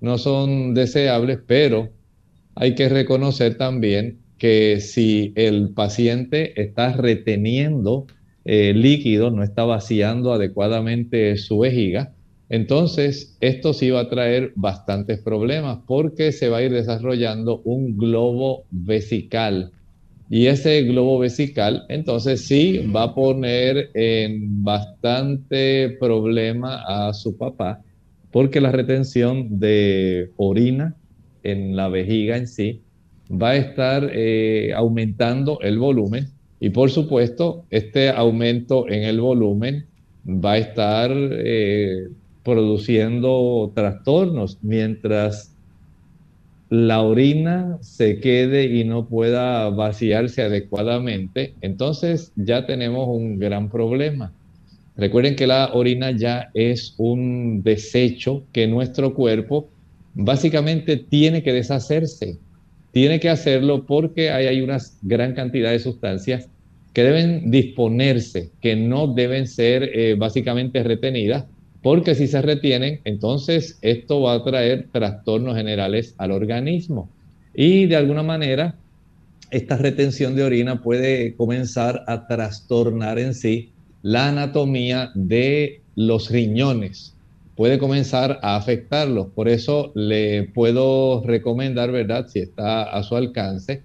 [0.00, 1.90] no son deseables, pero
[2.54, 8.06] hay que reconocer también que si el paciente está reteniendo
[8.44, 12.12] eh, líquido, no está vaciando adecuadamente su vejiga,
[12.48, 17.96] entonces esto sí va a traer bastantes problemas porque se va a ir desarrollando un
[17.96, 19.72] globo vesical
[20.34, 27.82] y ese globo vesical, entonces sí va a poner en bastante problema a su papá,
[28.30, 30.96] porque la retención de orina
[31.42, 32.80] en la vejiga en sí
[33.30, 36.28] va a estar eh, aumentando el volumen
[36.60, 39.84] y por supuesto este aumento en el volumen
[40.26, 42.08] va a estar eh,
[42.42, 45.51] produciendo trastornos mientras
[46.72, 54.32] la orina se quede y no pueda vaciarse adecuadamente, entonces ya tenemos un gran problema.
[54.96, 59.68] Recuerden que la orina ya es un desecho que nuestro cuerpo
[60.14, 62.38] básicamente tiene que deshacerse.
[62.90, 66.48] Tiene que hacerlo porque hay, una gran cantidad de sustancias
[66.94, 71.44] que deben disponerse, que no deben ser eh, básicamente retenidas
[71.82, 77.08] porque si se retienen, entonces esto va a traer trastornos generales al organismo.
[77.54, 78.76] Y de alguna manera,
[79.50, 83.70] esta retención de orina puede comenzar a trastornar en sí
[84.02, 87.14] la anatomía de los riñones.
[87.56, 89.26] Puede comenzar a afectarlos.
[89.34, 92.28] Por eso le puedo recomendar, ¿verdad?
[92.28, 93.82] Si está a su alcance,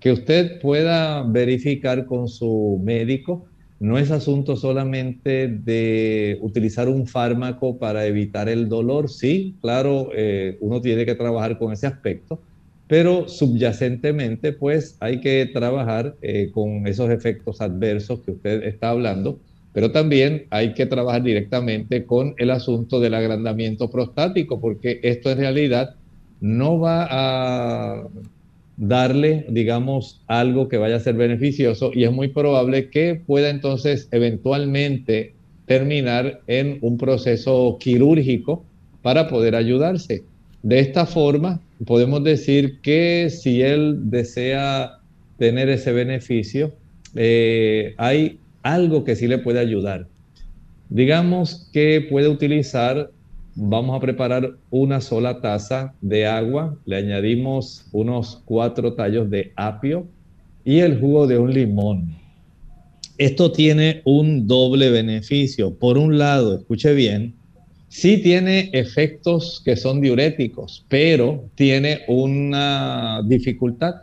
[0.00, 3.44] que usted pueda verificar con su médico
[3.82, 9.10] no es asunto solamente de utilizar un fármaco para evitar el dolor.
[9.10, 12.38] Sí, claro, eh, uno tiene que trabajar con ese aspecto,
[12.86, 19.40] pero subyacentemente, pues hay que trabajar eh, con esos efectos adversos que usted está hablando,
[19.72, 25.38] pero también hay que trabajar directamente con el asunto del agrandamiento prostático, porque esto en
[25.38, 25.96] realidad
[26.40, 28.08] no va a
[28.76, 34.08] darle, digamos, algo que vaya a ser beneficioso y es muy probable que pueda entonces
[34.10, 35.34] eventualmente
[35.66, 38.64] terminar en un proceso quirúrgico
[39.02, 40.24] para poder ayudarse.
[40.62, 44.98] De esta forma, podemos decir que si él desea
[45.38, 46.72] tener ese beneficio,
[47.14, 50.06] eh, hay algo que sí le puede ayudar.
[50.88, 53.10] Digamos que puede utilizar
[53.54, 60.06] vamos a preparar una sola taza de agua, le añadimos unos cuatro tallos de apio
[60.64, 62.16] y el jugo de un limón.
[63.18, 65.74] Esto tiene un doble beneficio.
[65.78, 67.34] Por un lado, escuche bien,
[67.88, 73.94] sí tiene efectos que son diuréticos, pero tiene una dificultad.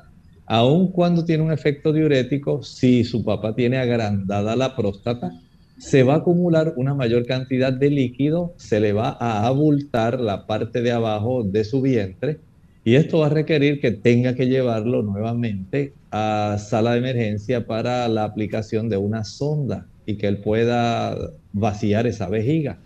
[0.45, 5.31] Aun cuando tiene un efecto diurético, si su papá tiene agrandada la próstata,
[5.79, 10.45] se va a acumular una mayor cantidad de líquido, se le va a abultar la
[10.45, 12.39] parte de abajo de su vientre
[12.83, 18.07] y esto va a requerir que tenga que llevarlo nuevamente a sala de emergencia para
[18.09, 21.17] la aplicación de una sonda y que él pueda
[21.53, 22.77] vaciar esa vejiga.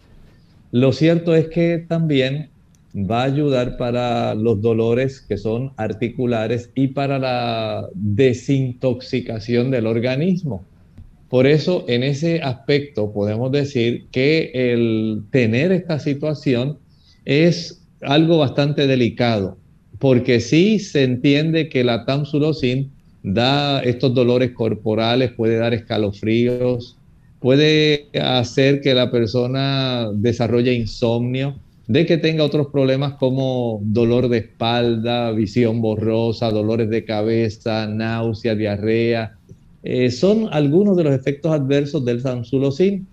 [0.71, 2.49] Lo cierto es que también
[2.95, 10.63] va a ayudar para los dolores que son articulares y para la desintoxicación del organismo.
[11.33, 16.77] Por eso, en ese aspecto, podemos decir que el tener esta situación
[17.25, 19.57] es algo bastante delicado,
[19.97, 22.91] porque sí se entiende que la tamsulosin
[23.23, 26.97] da estos dolores corporales, puede dar escalofríos,
[27.39, 31.55] puede hacer que la persona desarrolle insomnio,
[31.87, 38.53] de que tenga otros problemas como dolor de espalda, visión borrosa, dolores de cabeza, náusea,
[38.53, 39.39] diarrea,
[39.83, 43.05] eh, son algunos de los efectos adversos del samsulosín,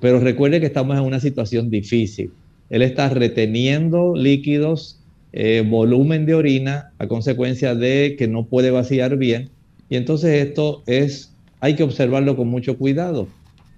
[0.00, 2.30] pero recuerde que estamos en una situación difícil.
[2.68, 5.00] Él está reteniendo líquidos
[5.32, 9.50] eh, volumen de orina a consecuencia de que no puede vaciar bien.
[9.88, 13.28] Y entonces esto es, hay que observarlo con mucho cuidado.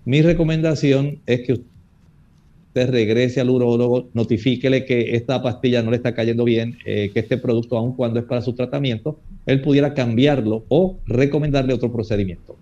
[0.04, 6.14] Mi recomendación es que usted regrese al urólogo, notifíquele que esta pastilla no le está
[6.14, 10.64] cayendo bien, eh, que este producto, aun cuando es para su tratamiento, él pudiera cambiarlo
[10.68, 12.56] o recomendarle otro procedimiento.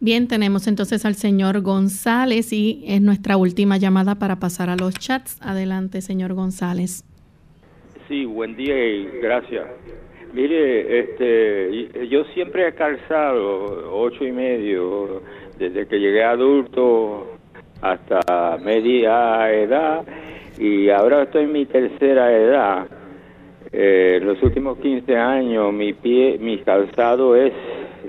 [0.00, 4.94] Bien, tenemos entonces al señor González y es nuestra última llamada para pasar a los
[4.94, 5.38] chats.
[5.42, 7.04] Adelante, señor González.
[8.06, 9.66] Sí, buen día y gracias.
[10.32, 15.22] Mire, este, yo siempre he calzado ocho y medio
[15.58, 17.38] desde que llegué adulto
[17.80, 20.04] hasta media edad
[20.58, 22.86] y ahora estoy en mi tercera edad.
[23.72, 27.52] Eh, los últimos 15 años mi pie, mi calzado es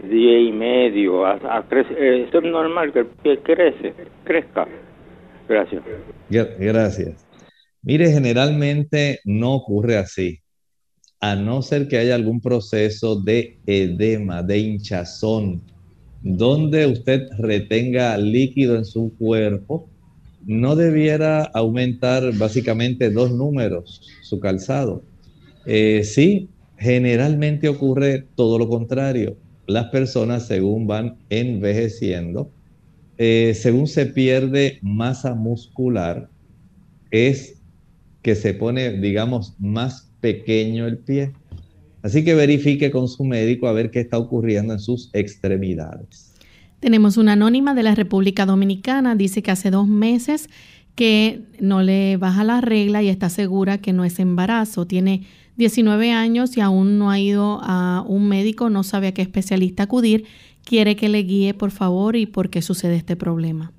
[0.09, 1.27] diez y medio.
[1.27, 3.93] Eh, es normal que el pie crece,
[4.23, 4.67] crezca.
[5.47, 5.83] Gracias.
[6.29, 7.25] Gracias.
[7.81, 10.39] Mire, generalmente no ocurre así,
[11.21, 15.61] a no ser que haya algún proceso de edema, de hinchazón,
[16.21, 19.89] donde usted retenga líquido en su cuerpo,
[20.45, 25.03] no debiera aumentar básicamente dos números su calzado.
[25.71, 26.49] Eh, sí,
[26.79, 29.37] generalmente ocurre todo lo contrario.
[29.67, 32.49] Las personas, según van envejeciendo,
[33.19, 36.27] eh, según se pierde masa muscular,
[37.11, 37.61] es
[38.23, 41.33] que se pone, digamos, más pequeño el pie.
[42.01, 46.33] Así que verifique con su médico a ver qué está ocurriendo en sus extremidades.
[46.79, 50.49] Tenemos una anónima de la República Dominicana, dice que hace dos meses
[50.95, 54.87] que no le baja la regla y está segura que no es embarazo.
[54.87, 55.27] Tiene
[55.59, 59.83] 19 años y aún no ha ido a un médico, no sabe a qué especialista
[59.83, 60.23] acudir.
[60.63, 63.73] Quiere que le guíe, por favor, y por qué sucede este problema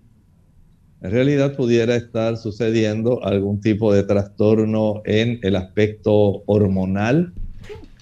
[1.03, 7.33] en realidad pudiera estar sucediendo algún tipo de trastorno en el aspecto hormonal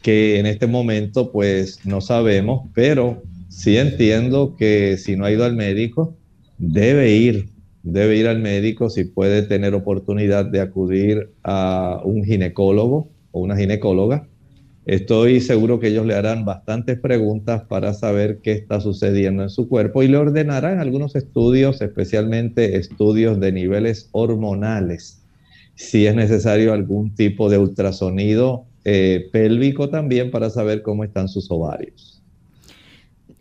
[0.02, 5.44] que en este momento pues no sabemos, pero sí entiendo que si no ha ido
[5.44, 6.16] al médico,
[6.58, 7.50] debe ir,
[7.84, 13.56] debe ir al médico si puede tener oportunidad de acudir a un ginecólogo o una
[13.56, 14.28] ginecóloga
[14.88, 19.68] Estoy seguro que ellos le harán bastantes preguntas para saber qué está sucediendo en su
[19.68, 25.20] cuerpo y le ordenarán algunos estudios, especialmente estudios de niveles hormonales.
[25.74, 31.50] Si es necesario algún tipo de ultrasonido eh, pélvico también para saber cómo están sus
[31.50, 32.22] ovarios.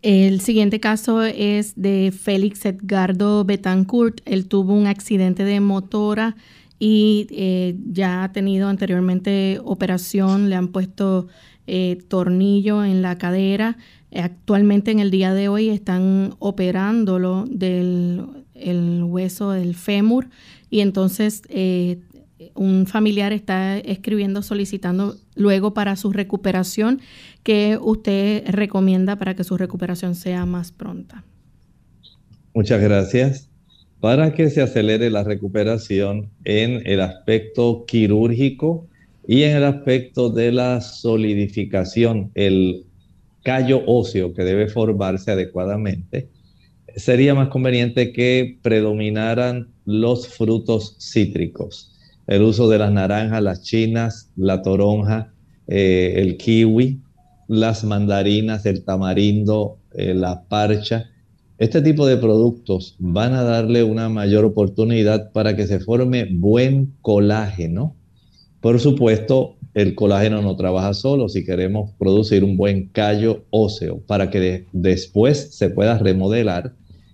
[0.01, 4.19] El siguiente caso es de Félix Edgardo Betancourt.
[4.25, 6.35] Él tuvo un accidente de motora
[6.79, 11.27] y eh, ya ha tenido anteriormente operación, le han puesto
[11.65, 13.77] eh, tornillo en la cadera.
[14.15, 18.25] Actualmente en el día de hoy están operándolo del
[18.59, 20.29] el hueso del fémur
[20.69, 21.99] y entonces eh,
[22.55, 27.01] un familiar está escribiendo solicitando luego para su recuperación
[27.43, 31.23] que usted recomienda para que su recuperación sea más pronta.
[32.53, 33.49] Muchas gracias
[33.99, 38.87] para que se acelere la recuperación en el aspecto quirúrgico
[39.27, 42.85] y en el aspecto de la solidificación, el
[43.43, 46.29] callo óseo que debe formarse adecuadamente,
[46.95, 51.93] sería más conveniente que predominaran los frutos cítricos.
[52.27, 55.33] El uso de las naranjas, las chinas, la toronja,
[55.67, 57.01] eh, el kiwi,
[57.47, 61.09] las mandarinas, el tamarindo, eh, la parcha,
[61.59, 66.93] este tipo de productos van a darle una mayor oportunidad para que se forme buen
[67.01, 67.95] colágeno.
[68.61, 74.29] Por supuesto, el colágeno no trabaja solo si queremos producir un buen callo óseo para
[74.29, 76.73] que después se pueda remodelar.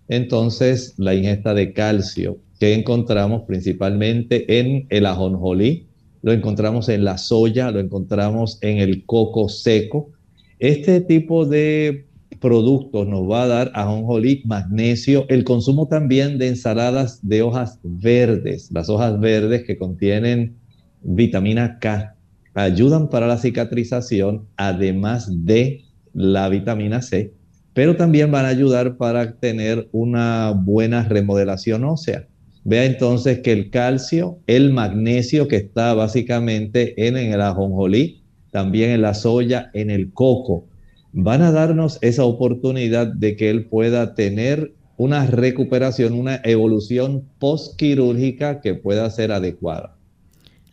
[0.09, 5.87] Entonces, la ingesta de calcio que encontramos principalmente en el ajonjolí,
[6.21, 10.11] lo encontramos en la soya, lo encontramos en el coco seco.
[10.59, 12.05] Este tipo de
[12.43, 18.69] productos nos va a dar ajonjolí, magnesio, el consumo también de ensaladas de hojas verdes,
[18.73, 20.57] las hojas verdes que contienen
[21.03, 22.17] vitamina K,
[22.53, 27.31] ayudan para la cicatrización, además de la vitamina C,
[27.73, 32.27] pero también van a ayudar para tener una buena remodelación ósea.
[32.65, 38.21] Vea entonces que el calcio, el magnesio que está básicamente en, en el ajonjolí,
[38.51, 40.67] también en la soya, en el coco,
[41.13, 48.61] van a darnos esa oportunidad de que él pueda tener una recuperación, una evolución postquirúrgica
[48.61, 49.95] que pueda ser adecuada.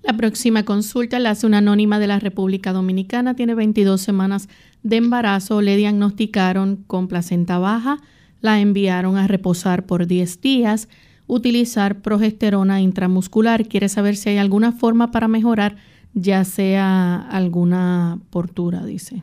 [0.03, 4.49] La próxima consulta la hace una anónima de la República Dominicana, tiene 22 semanas
[4.83, 7.99] de embarazo, le diagnosticaron con placenta baja,
[8.41, 10.89] la enviaron a reposar por 10 días,
[11.27, 15.77] utilizar progesterona intramuscular, quiere saber si hay alguna forma para mejorar
[16.15, 19.23] ya sea alguna portura, dice.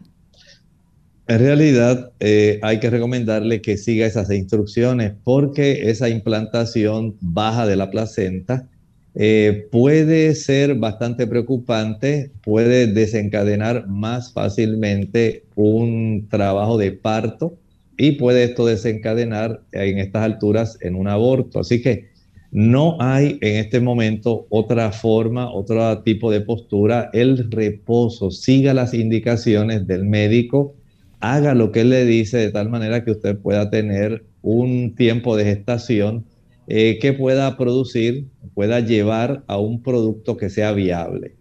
[1.28, 7.75] En realidad eh, hay que recomendarle que siga esas instrucciones porque esa implantación baja de
[7.75, 8.69] la placenta
[9.13, 17.57] eh, puede ser bastante preocupante, puede desencadenar más fácilmente un trabajo de parto
[17.97, 21.59] y puede esto desencadenar en estas alturas en un aborto.
[21.59, 22.05] Así que
[22.51, 27.09] no hay en este momento otra forma, otro tipo de postura.
[27.11, 30.75] El reposo, siga las indicaciones del médico
[31.20, 35.36] haga lo que él le dice de tal manera que usted pueda tener un tiempo
[35.36, 36.26] de gestación
[36.68, 41.36] eh, que pueda producir, pueda llevar a un producto que sea viable.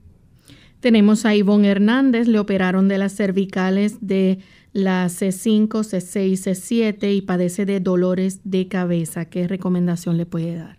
[0.81, 4.39] Tenemos a Ivonne Hernández, le operaron de las cervicales de
[4.73, 9.25] la C5, C6, C7 y padece de dolores de cabeza.
[9.25, 10.79] ¿Qué recomendación le puede dar?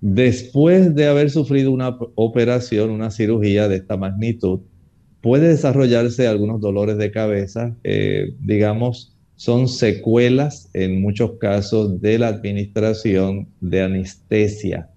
[0.00, 4.60] Después de haber sufrido una operación, una cirugía de esta magnitud,
[5.28, 12.28] puede desarrollarse algunos dolores de cabeza, eh, digamos, son secuelas en muchos casos de la
[12.28, 14.88] administración de anestesia.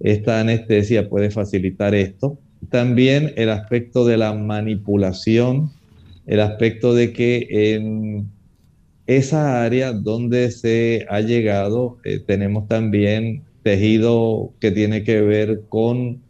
[0.00, 2.36] Esta anestesia puede facilitar esto.
[2.68, 5.70] También el aspecto de la manipulación,
[6.26, 7.46] el aspecto de que
[7.76, 8.26] en
[9.06, 16.24] esa área donde se ha llegado eh, tenemos también tejido que tiene que ver con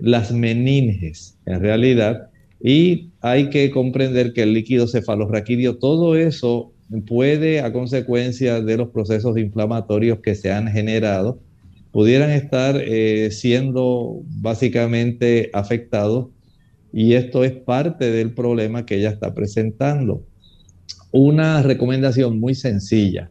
[0.00, 1.36] las meninges.
[1.44, 2.30] En realidad,
[2.62, 6.72] y hay que comprender que el líquido cefalorraquídeo, todo eso
[7.08, 11.40] puede, a consecuencia de los procesos inflamatorios que se han generado,
[11.90, 16.28] pudieran estar eh, siendo básicamente afectados
[16.92, 20.22] y esto es parte del problema que ella está presentando.
[21.10, 23.28] Una recomendación muy sencilla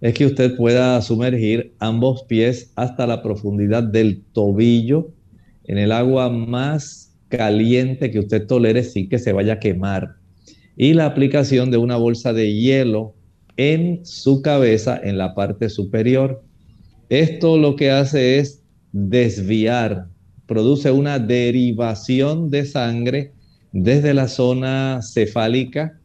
[0.00, 5.10] es que usted pueda sumergir ambos pies hasta la profundidad del tobillo
[5.64, 10.16] en el agua más caliente que usted tolere sin que se vaya a quemar.
[10.76, 13.14] Y la aplicación de una bolsa de hielo
[13.56, 16.42] en su cabeza en la parte superior.
[17.08, 18.62] Esto lo que hace es
[18.92, 20.08] desviar,
[20.46, 23.32] produce una derivación de sangre
[23.72, 25.98] desde la zona cefálica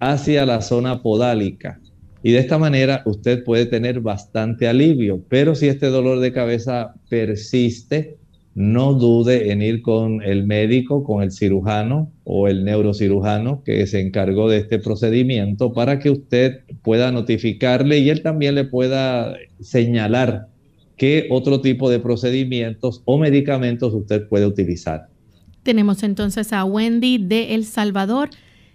[0.00, 1.80] hacia la zona podálica.
[2.22, 6.94] Y de esta manera usted puede tener bastante alivio, pero si este dolor de cabeza
[7.08, 8.18] persiste,
[8.54, 14.00] no dude en ir con el médico, con el cirujano o el neurocirujano que se
[14.00, 20.48] encargó de este procedimiento para que usted pueda notificarle y él también le pueda señalar
[20.96, 25.08] qué otro tipo de procedimientos o medicamentos usted puede utilizar.
[25.62, 28.30] Tenemos entonces a Wendy de El Salvador.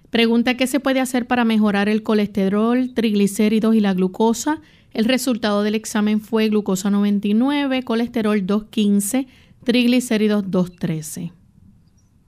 [0.10, 4.62] Pregunta qué se puede hacer para mejorar el colesterol, triglicéridos y la glucosa.
[4.94, 9.28] El resultado del examen fue glucosa 99, colesterol 215
[9.66, 11.34] triglicéridos 213?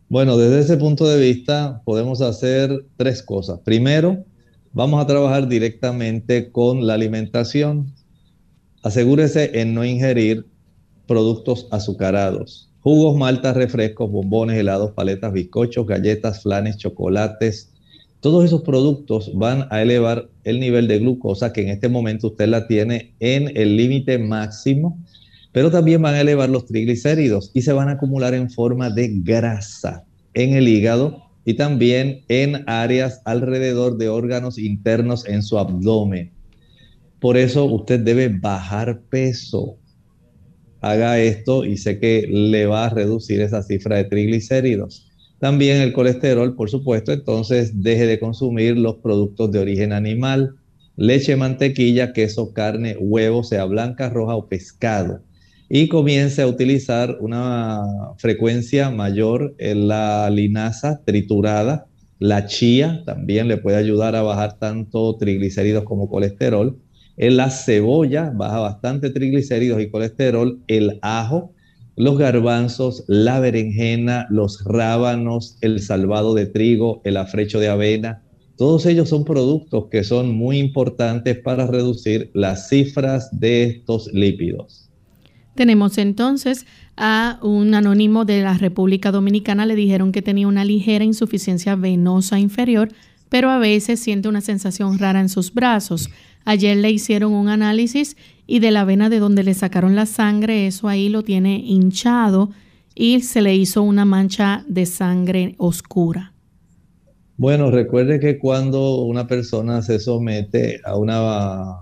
[0.09, 3.59] Bueno, desde ese punto de vista podemos hacer tres cosas.
[3.63, 4.25] Primero,
[4.73, 7.93] vamos a trabajar directamente con la alimentación.
[8.83, 10.45] Asegúrese en no ingerir
[11.07, 17.71] productos azucarados, jugos, maltas, refrescos, bombones, helados, paletas, bizcochos, galletas, flanes, chocolates.
[18.19, 22.47] Todos esos productos van a elevar el nivel de glucosa que en este momento usted
[22.47, 24.97] la tiene en el límite máximo
[25.58, 29.10] pero también van a elevar los triglicéridos y se van a acumular en forma de
[29.24, 30.05] grasa
[30.36, 36.32] en el hígado y también en áreas alrededor de órganos internos en su abdomen.
[37.20, 39.78] Por eso usted debe bajar peso.
[40.80, 45.12] Haga esto y sé que le va a reducir esa cifra de triglicéridos.
[45.39, 50.53] También el colesterol, por supuesto, entonces deje de consumir los productos de origen animal,
[50.97, 55.26] leche, mantequilla, queso, carne, huevo, sea blanca, roja o pescado
[55.70, 57.82] y comience a utilizar una
[58.18, 61.88] frecuencia mayor en la linaza triturada.
[62.20, 66.78] La chía también le puede ayudar a bajar tanto triglicéridos como colesterol.
[67.18, 70.61] En la cebolla baja bastante triglicéridos y colesterol.
[70.68, 71.53] El ajo,
[71.95, 78.24] los garbanzos, la berenjena, los rábanos, el salvado de trigo, el afrecho de avena.
[78.55, 84.86] Todos ellos son productos que son muy importantes para reducir las cifras de estos lípidos.
[85.58, 91.03] Tenemos entonces a un anónimo de la República Dominicana, le dijeron que tenía una ligera
[91.03, 92.89] insuficiencia venosa inferior,
[93.28, 96.12] pero a veces siente una sensación rara en sus brazos.
[96.45, 100.68] Ayer le hicieron un análisis y de la vena de donde le sacaron la sangre,
[100.68, 102.51] eso ahí lo tiene hinchado
[102.93, 106.34] y se le hizo una mancha de sangre oscura.
[107.36, 111.78] Bueno, recuerde que cuando una persona se somete a una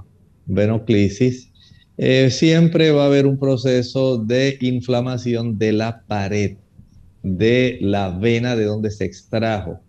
[0.46, 1.52] venoclisis,
[1.98, 6.58] eh, siempre va a haber un proceso de inflamación de la pared.
[7.24, 9.80] de la vena de donde se extrajo.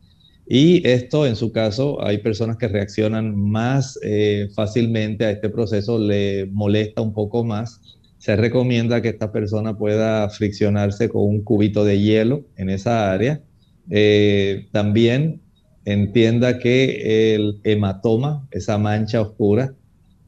[0.49, 5.99] Y esto, en su caso, hay personas que reaccionan más eh, fácilmente a este proceso,
[5.99, 7.81] le molesta un poco más.
[8.19, 13.43] Se recomienda que esta persona pueda friccionarse con un cubito de hielo en esa área.
[13.91, 15.41] Eh, también
[15.85, 19.75] entienda que el hematoma, esa mancha oscura,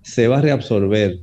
[0.02, 1.20] se va a reabsorber.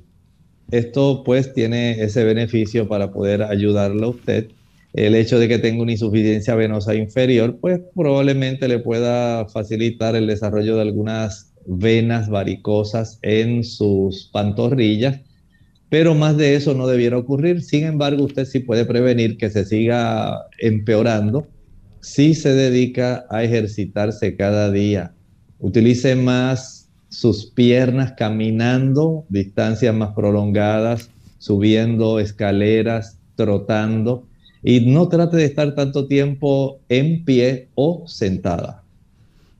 [0.71, 4.47] Esto pues tiene ese beneficio para poder ayudarle a usted
[4.95, 10.25] el hecho de que tenga una insuficiencia venosa inferior, pues probablemente le pueda facilitar el
[10.25, 15.19] desarrollo de algunas venas varicosas en sus pantorrillas,
[15.89, 17.61] pero más de eso no debiera ocurrir.
[17.61, 21.47] Sin embargo, usted sí puede prevenir que se siga empeorando
[21.99, 25.13] si se dedica a ejercitarse cada día.
[25.59, 26.74] Utilice más
[27.15, 34.27] sus piernas caminando distancias más prolongadas, subiendo escaleras, trotando
[34.61, 38.83] y no trate de estar tanto tiempo en pie o sentada.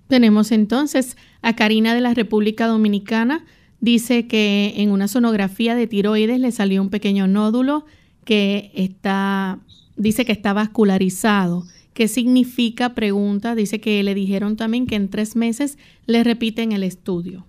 [0.07, 3.45] Tenemos entonces a Karina de la República Dominicana.
[3.79, 7.85] Dice que en una sonografía de tiroides le salió un pequeño nódulo
[8.25, 9.59] que está,
[9.95, 11.63] dice que está vascularizado.
[11.95, 12.93] ¿Qué significa?
[12.93, 13.55] Pregunta.
[13.55, 17.47] Dice que le dijeron también que en tres meses le repiten el estudio.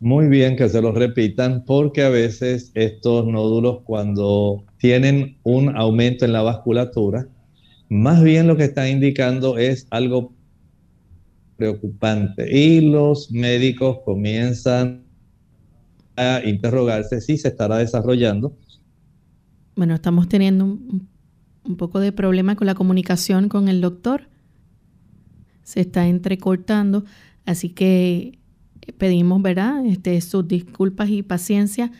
[0.00, 6.24] Muy bien que se lo repitan porque a veces estos nódulos cuando tienen un aumento
[6.24, 7.28] en la vasculatura,
[7.88, 10.32] más bien lo que están indicando es algo
[11.56, 15.04] preocupante y los médicos comienzan
[16.16, 18.56] a interrogarse si se estará desarrollando.
[19.76, 21.11] Bueno, estamos teniendo un,
[21.64, 24.28] un poco de problema con la comunicación con el doctor.
[25.62, 27.04] Se está entrecortando,
[27.46, 28.38] así que
[28.98, 29.84] pedimos, ¿verdad?
[29.86, 31.92] Este, sus disculpas y paciencia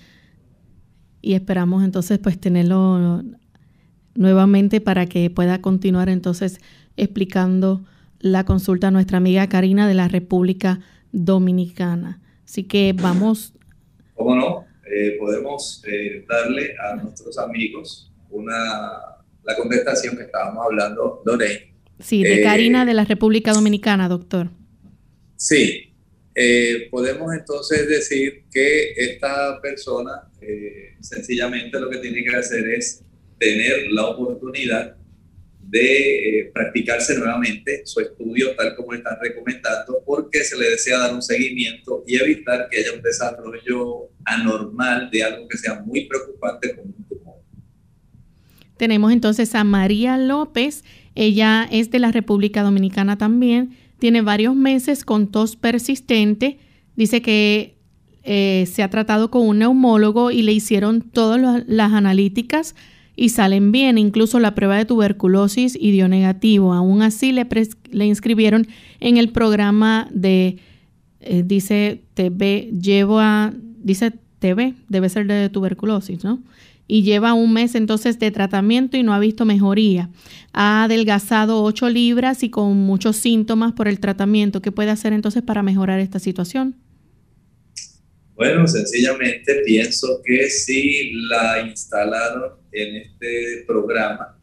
[1.20, 3.22] y esperamos entonces pues tenerlo
[4.14, 6.60] nuevamente para que pueda continuar entonces
[6.96, 7.84] explicando
[8.18, 10.80] la consulta a nuestra amiga Karina de la República
[11.12, 12.20] Dominicana.
[12.44, 13.54] Así que vamos.
[14.14, 14.64] ¿Cómo no?
[14.84, 19.11] Eh, podemos eh, darle a nuestros amigos una,
[19.44, 21.74] la contestación que estábamos hablando, Lorraine.
[21.98, 24.48] Sí, de Karina eh, de la República Dominicana, doctor.
[25.36, 25.92] Sí,
[26.34, 33.02] eh, podemos entonces decir que esta persona eh, sencillamente lo que tiene que hacer es
[33.38, 34.96] tener la oportunidad
[35.60, 41.14] de eh, practicarse nuevamente su estudio tal como están recomendando porque se le desea dar
[41.14, 46.74] un seguimiento y evitar que haya un desarrollo anormal de algo que sea muy preocupante
[46.74, 47.11] como un.
[48.82, 50.82] Tenemos entonces a María López,
[51.14, 56.58] ella es de la República Dominicana también tiene varios meses con tos persistente.
[56.96, 57.76] Dice que
[58.24, 62.74] eh, se ha tratado con un neumólogo y le hicieron todas las analíticas
[63.14, 66.72] y salen bien, incluso la prueba de tuberculosis y dio negativo.
[66.72, 67.46] Aún así le,
[67.92, 68.66] le inscribieron
[68.98, 70.58] en el programa de,
[71.20, 74.10] eh, dice TB, llevo a, dice
[74.40, 76.40] TB, debe ser de tuberculosis, ¿no?
[76.86, 80.10] Y lleva un mes entonces de tratamiento y no ha visto mejoría.
[80.52, 84.60] Ha adelgazado 8 libras y con muchos síntomas por el tratamiento.
[84.60, 86.76] ¿Qué puede hacer entonces para mejorar esta situación?
[88.34, 94.38] Bueno, sencillamente pienso que si la instalaron en este programa,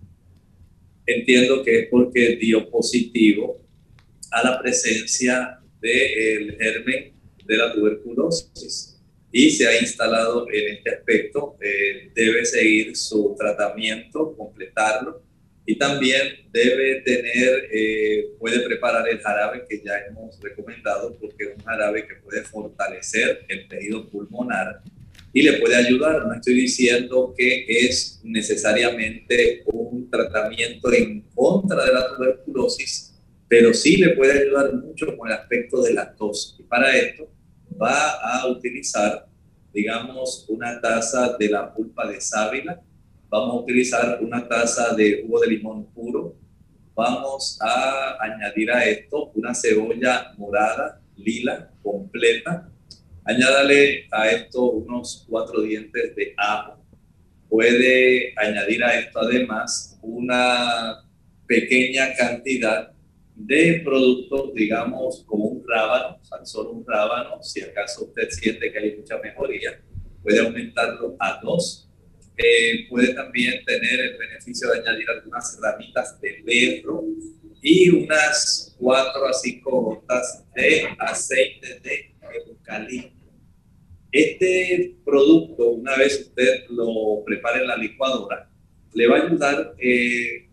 [1.06, 3.58] entiendo que es porque dio positivo
[4.32, 7.14] a la presencia del germen
[7.46, 8.99] de la tuberculosis
[9.32, 15.22] y se ha instalado en este aspecto, eh, debe seguir su tratamiento, completarlo
[15.66, 21.50] y también debe tener, eh, puede preparar el jarabe que ya hemos recomendado porque es
[21.56, 24.82] un jarabe que puede fortalecer el tejido pulmonar
[25.32, 26.26] y le puede ayudar.
[26.26, 33.14] No estoy diciendo que es necesariamente un tratamiento en contra de la tuberculosis,
[33.48, 36.56] pero sí le puede ayudar mucho con el aspecto de la tos.
[36.60, 37.30] Y para esto
[37.82, 39.28] va a utilizar,
[39.74, 42.82] digamos, una taza de la pulpa de sábila,
[43.30, 46.36] vamos a utilizar una taza de jugo de limón puro,
[46.96, 52.70] vamos a añadir a esto una cebolla morada, lila, completa,
[53.24, 56.78] añádale a esto unos cuatro dientes de ajo,
[57.48, 61.04] puede añadir a esto además una
[61.48, 62.92] pequeña cantidad
[63.40, 68.98] de productos, digamos, como un rábano, solo un rábano, si acaso usted siente que hay
[68.98, 69.82] mucha mejoría,
[70.22, 71.86] puede aumentarlo a dos.
[72.38, 77.04] Eh, puede también tener el beneficio de añadir algunas ramitas de berro
[77.62, 82.16] y unas cuatro a cinco gotas de aceite de
[82.48, 83.26] eucalipto.
[84.12, 88.50] Este producto, una vez usted lo prepare en la licuadora,
[88.94, 90.49] le va a ayudar eh,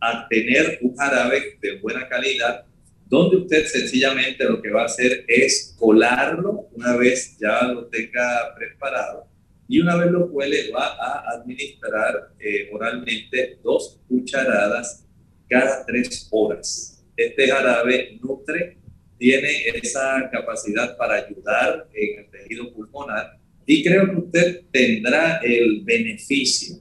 [0.00, 2.64] a tener un jarabe de buena calidad,
[3.06, 8.54] donde usted sencillamente lo que va a hacer es colarlo una vez ya lo tenga
[8.56, 9.26] preparado
[9.68, 15.06] y una vez lo cuele va a administrar eh, oralmente dos cucharadas
[15.48, 17.04] cada tres horas.
[17.16, 18.78] Este jarabe nutre,
[19.18, 25.82] tiene esa capacidad para ayudar en el tejido pulmonar y creo que usted tendrá el
[25.84, 26.76] beneficio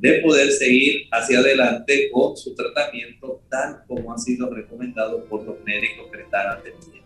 [0.00, 5.56] de poder seguir hacia adelante con su tratamiento tal como ha sido recomendado por los
[5.64, 6.96] médicos que están atendiendo.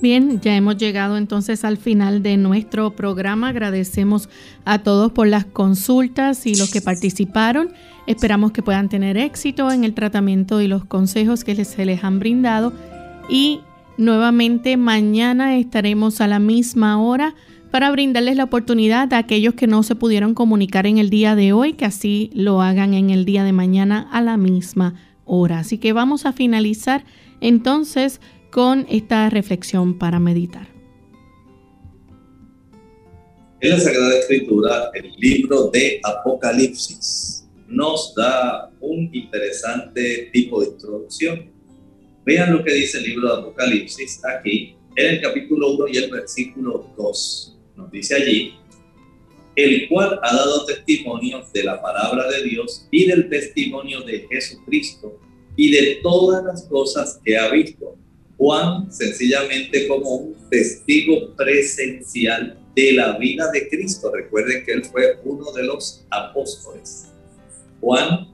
[0.00, 3.48] Bien, ya hemos llegado entonces al final de nuestro programa.
[3.48, 4.28] Agradecemos
[4.64, 7.72] a todos por las consultas y los que participaron.
[8.06, 12.20] Esperamos que puedan tener éxito en el tratamiento y los consejos que se les han
[12.20, 12.72] brindado.
[13.28, 13.60] Y
[13.96, 17.34] nuevamente mañana estaremos a la misma hora
[17.70, 21.52] para brindarles la oportunidad a aquellos que no se pudieron comunicar en el día de
[21.52, 24.94] hoy, que así lo hagan en el día de mañana a la misma
[25.24, 25.60] hora.
[25.60, 27.04] Así que vamos a finalizar
[27.40, 30.68] entonces con esta reflexión para meditar.
[33.60, 41.50] En la Sagrada Escritura, el libro de Apocalipsis nos da un interesante tipo de introducción.
[42.24, 46.10] Vean lo que dice el libro de Apocalipsis aquí en el capítulo 1 y el
[46.10, 48.54] versículo 2 nos dice allí,
[49.54, 55.18] el cual ha dado testimonio de la palabra de Dios y del testimonio de Jesucristo
[55.56, 57.96] y de todas las cosas que ha visto.
[58.36, 64.12] Juan sencillamente como un testigo presencial de la vida de Cristo.
[64.12, 67.08] Recuerden que él fue uno de los apóstoles.
[67.80, 68.28] Juan,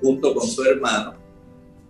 [0.00, 1.14] junto con su hermano,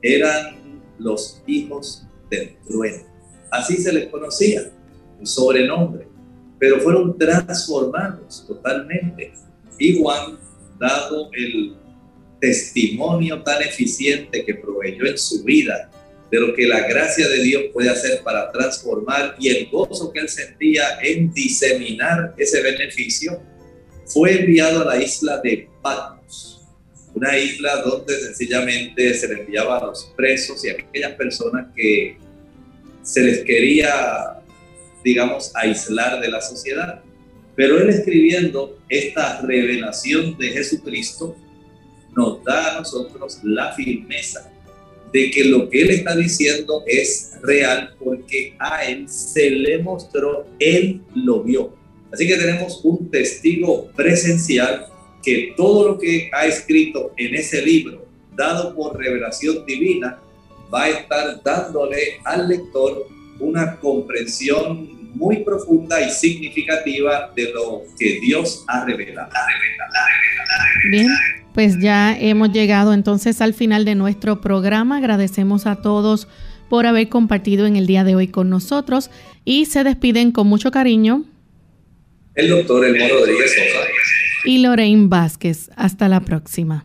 [0.01, 3.05] eran los hijos del trueno.
[3.51, 4.70] Así se les conocía,
[5.18, 6.13] un sobrenombre
[6.59, 9.32] pero fueron transformados totalmente.
[9.78, 10.38] Y Juan,
[10.78, 11.74] dado el
[12.40, 15.90] testimonio tan eficiente que proveyó en su vida
[16.30, 20.20] de lo que la gracia de Dios puede hacer para transformar y el gozo que
[20.20, 23.40] él sentía en diseminar ese beneficio,
[24.07, 26.66] fue enviado a la isla de Patmos,
[27.14, 32.18] una isla donde sencillamente se le enviaba a los presos y a aquellas personas que
[33.02, 34.42] se les quería
[35.05, 37.02] digamos, aislar de la sociedad.
[37.55, 41.36] Pero él escribiendo esta revelación de Jesucristo
[42.16, 44.50] nos da a nosotros la firmeza
[45.14, 50.44] de que lo que él está diciendo es real porque a él se le mostró,
[50.59, 51.72] él lo vio.
[52.12, 54.86] Así que tenemos un testigo presencial
[55.22, 58.05] que todo lo que ha escrito en ese libro,
[58.36, 60.20] dado por revelación divina,
[60.72, 63.07] va a estar dándole al lector
[63.38, 69.30] una comprensión muy profunda y significativa de lo que Dios ha revelado.
[70.90, 71.08] Bien,
[71.54, 74.98] pues ya hemos llegado entonces al final de nuestro programa.
[74.98, 76.28] Agradecemos a todos
[76.68, 79.10] por haber compartido en el día de hoy con nosotros
[79.44, 81.24] y se despiden con mucho cariño.
[82.34, 83.54] El doctor Elmo Rodríguez
[84.44, 85.70] Y Lorraine Vázquez.
[85.76, 86.84] Hasta la próxima.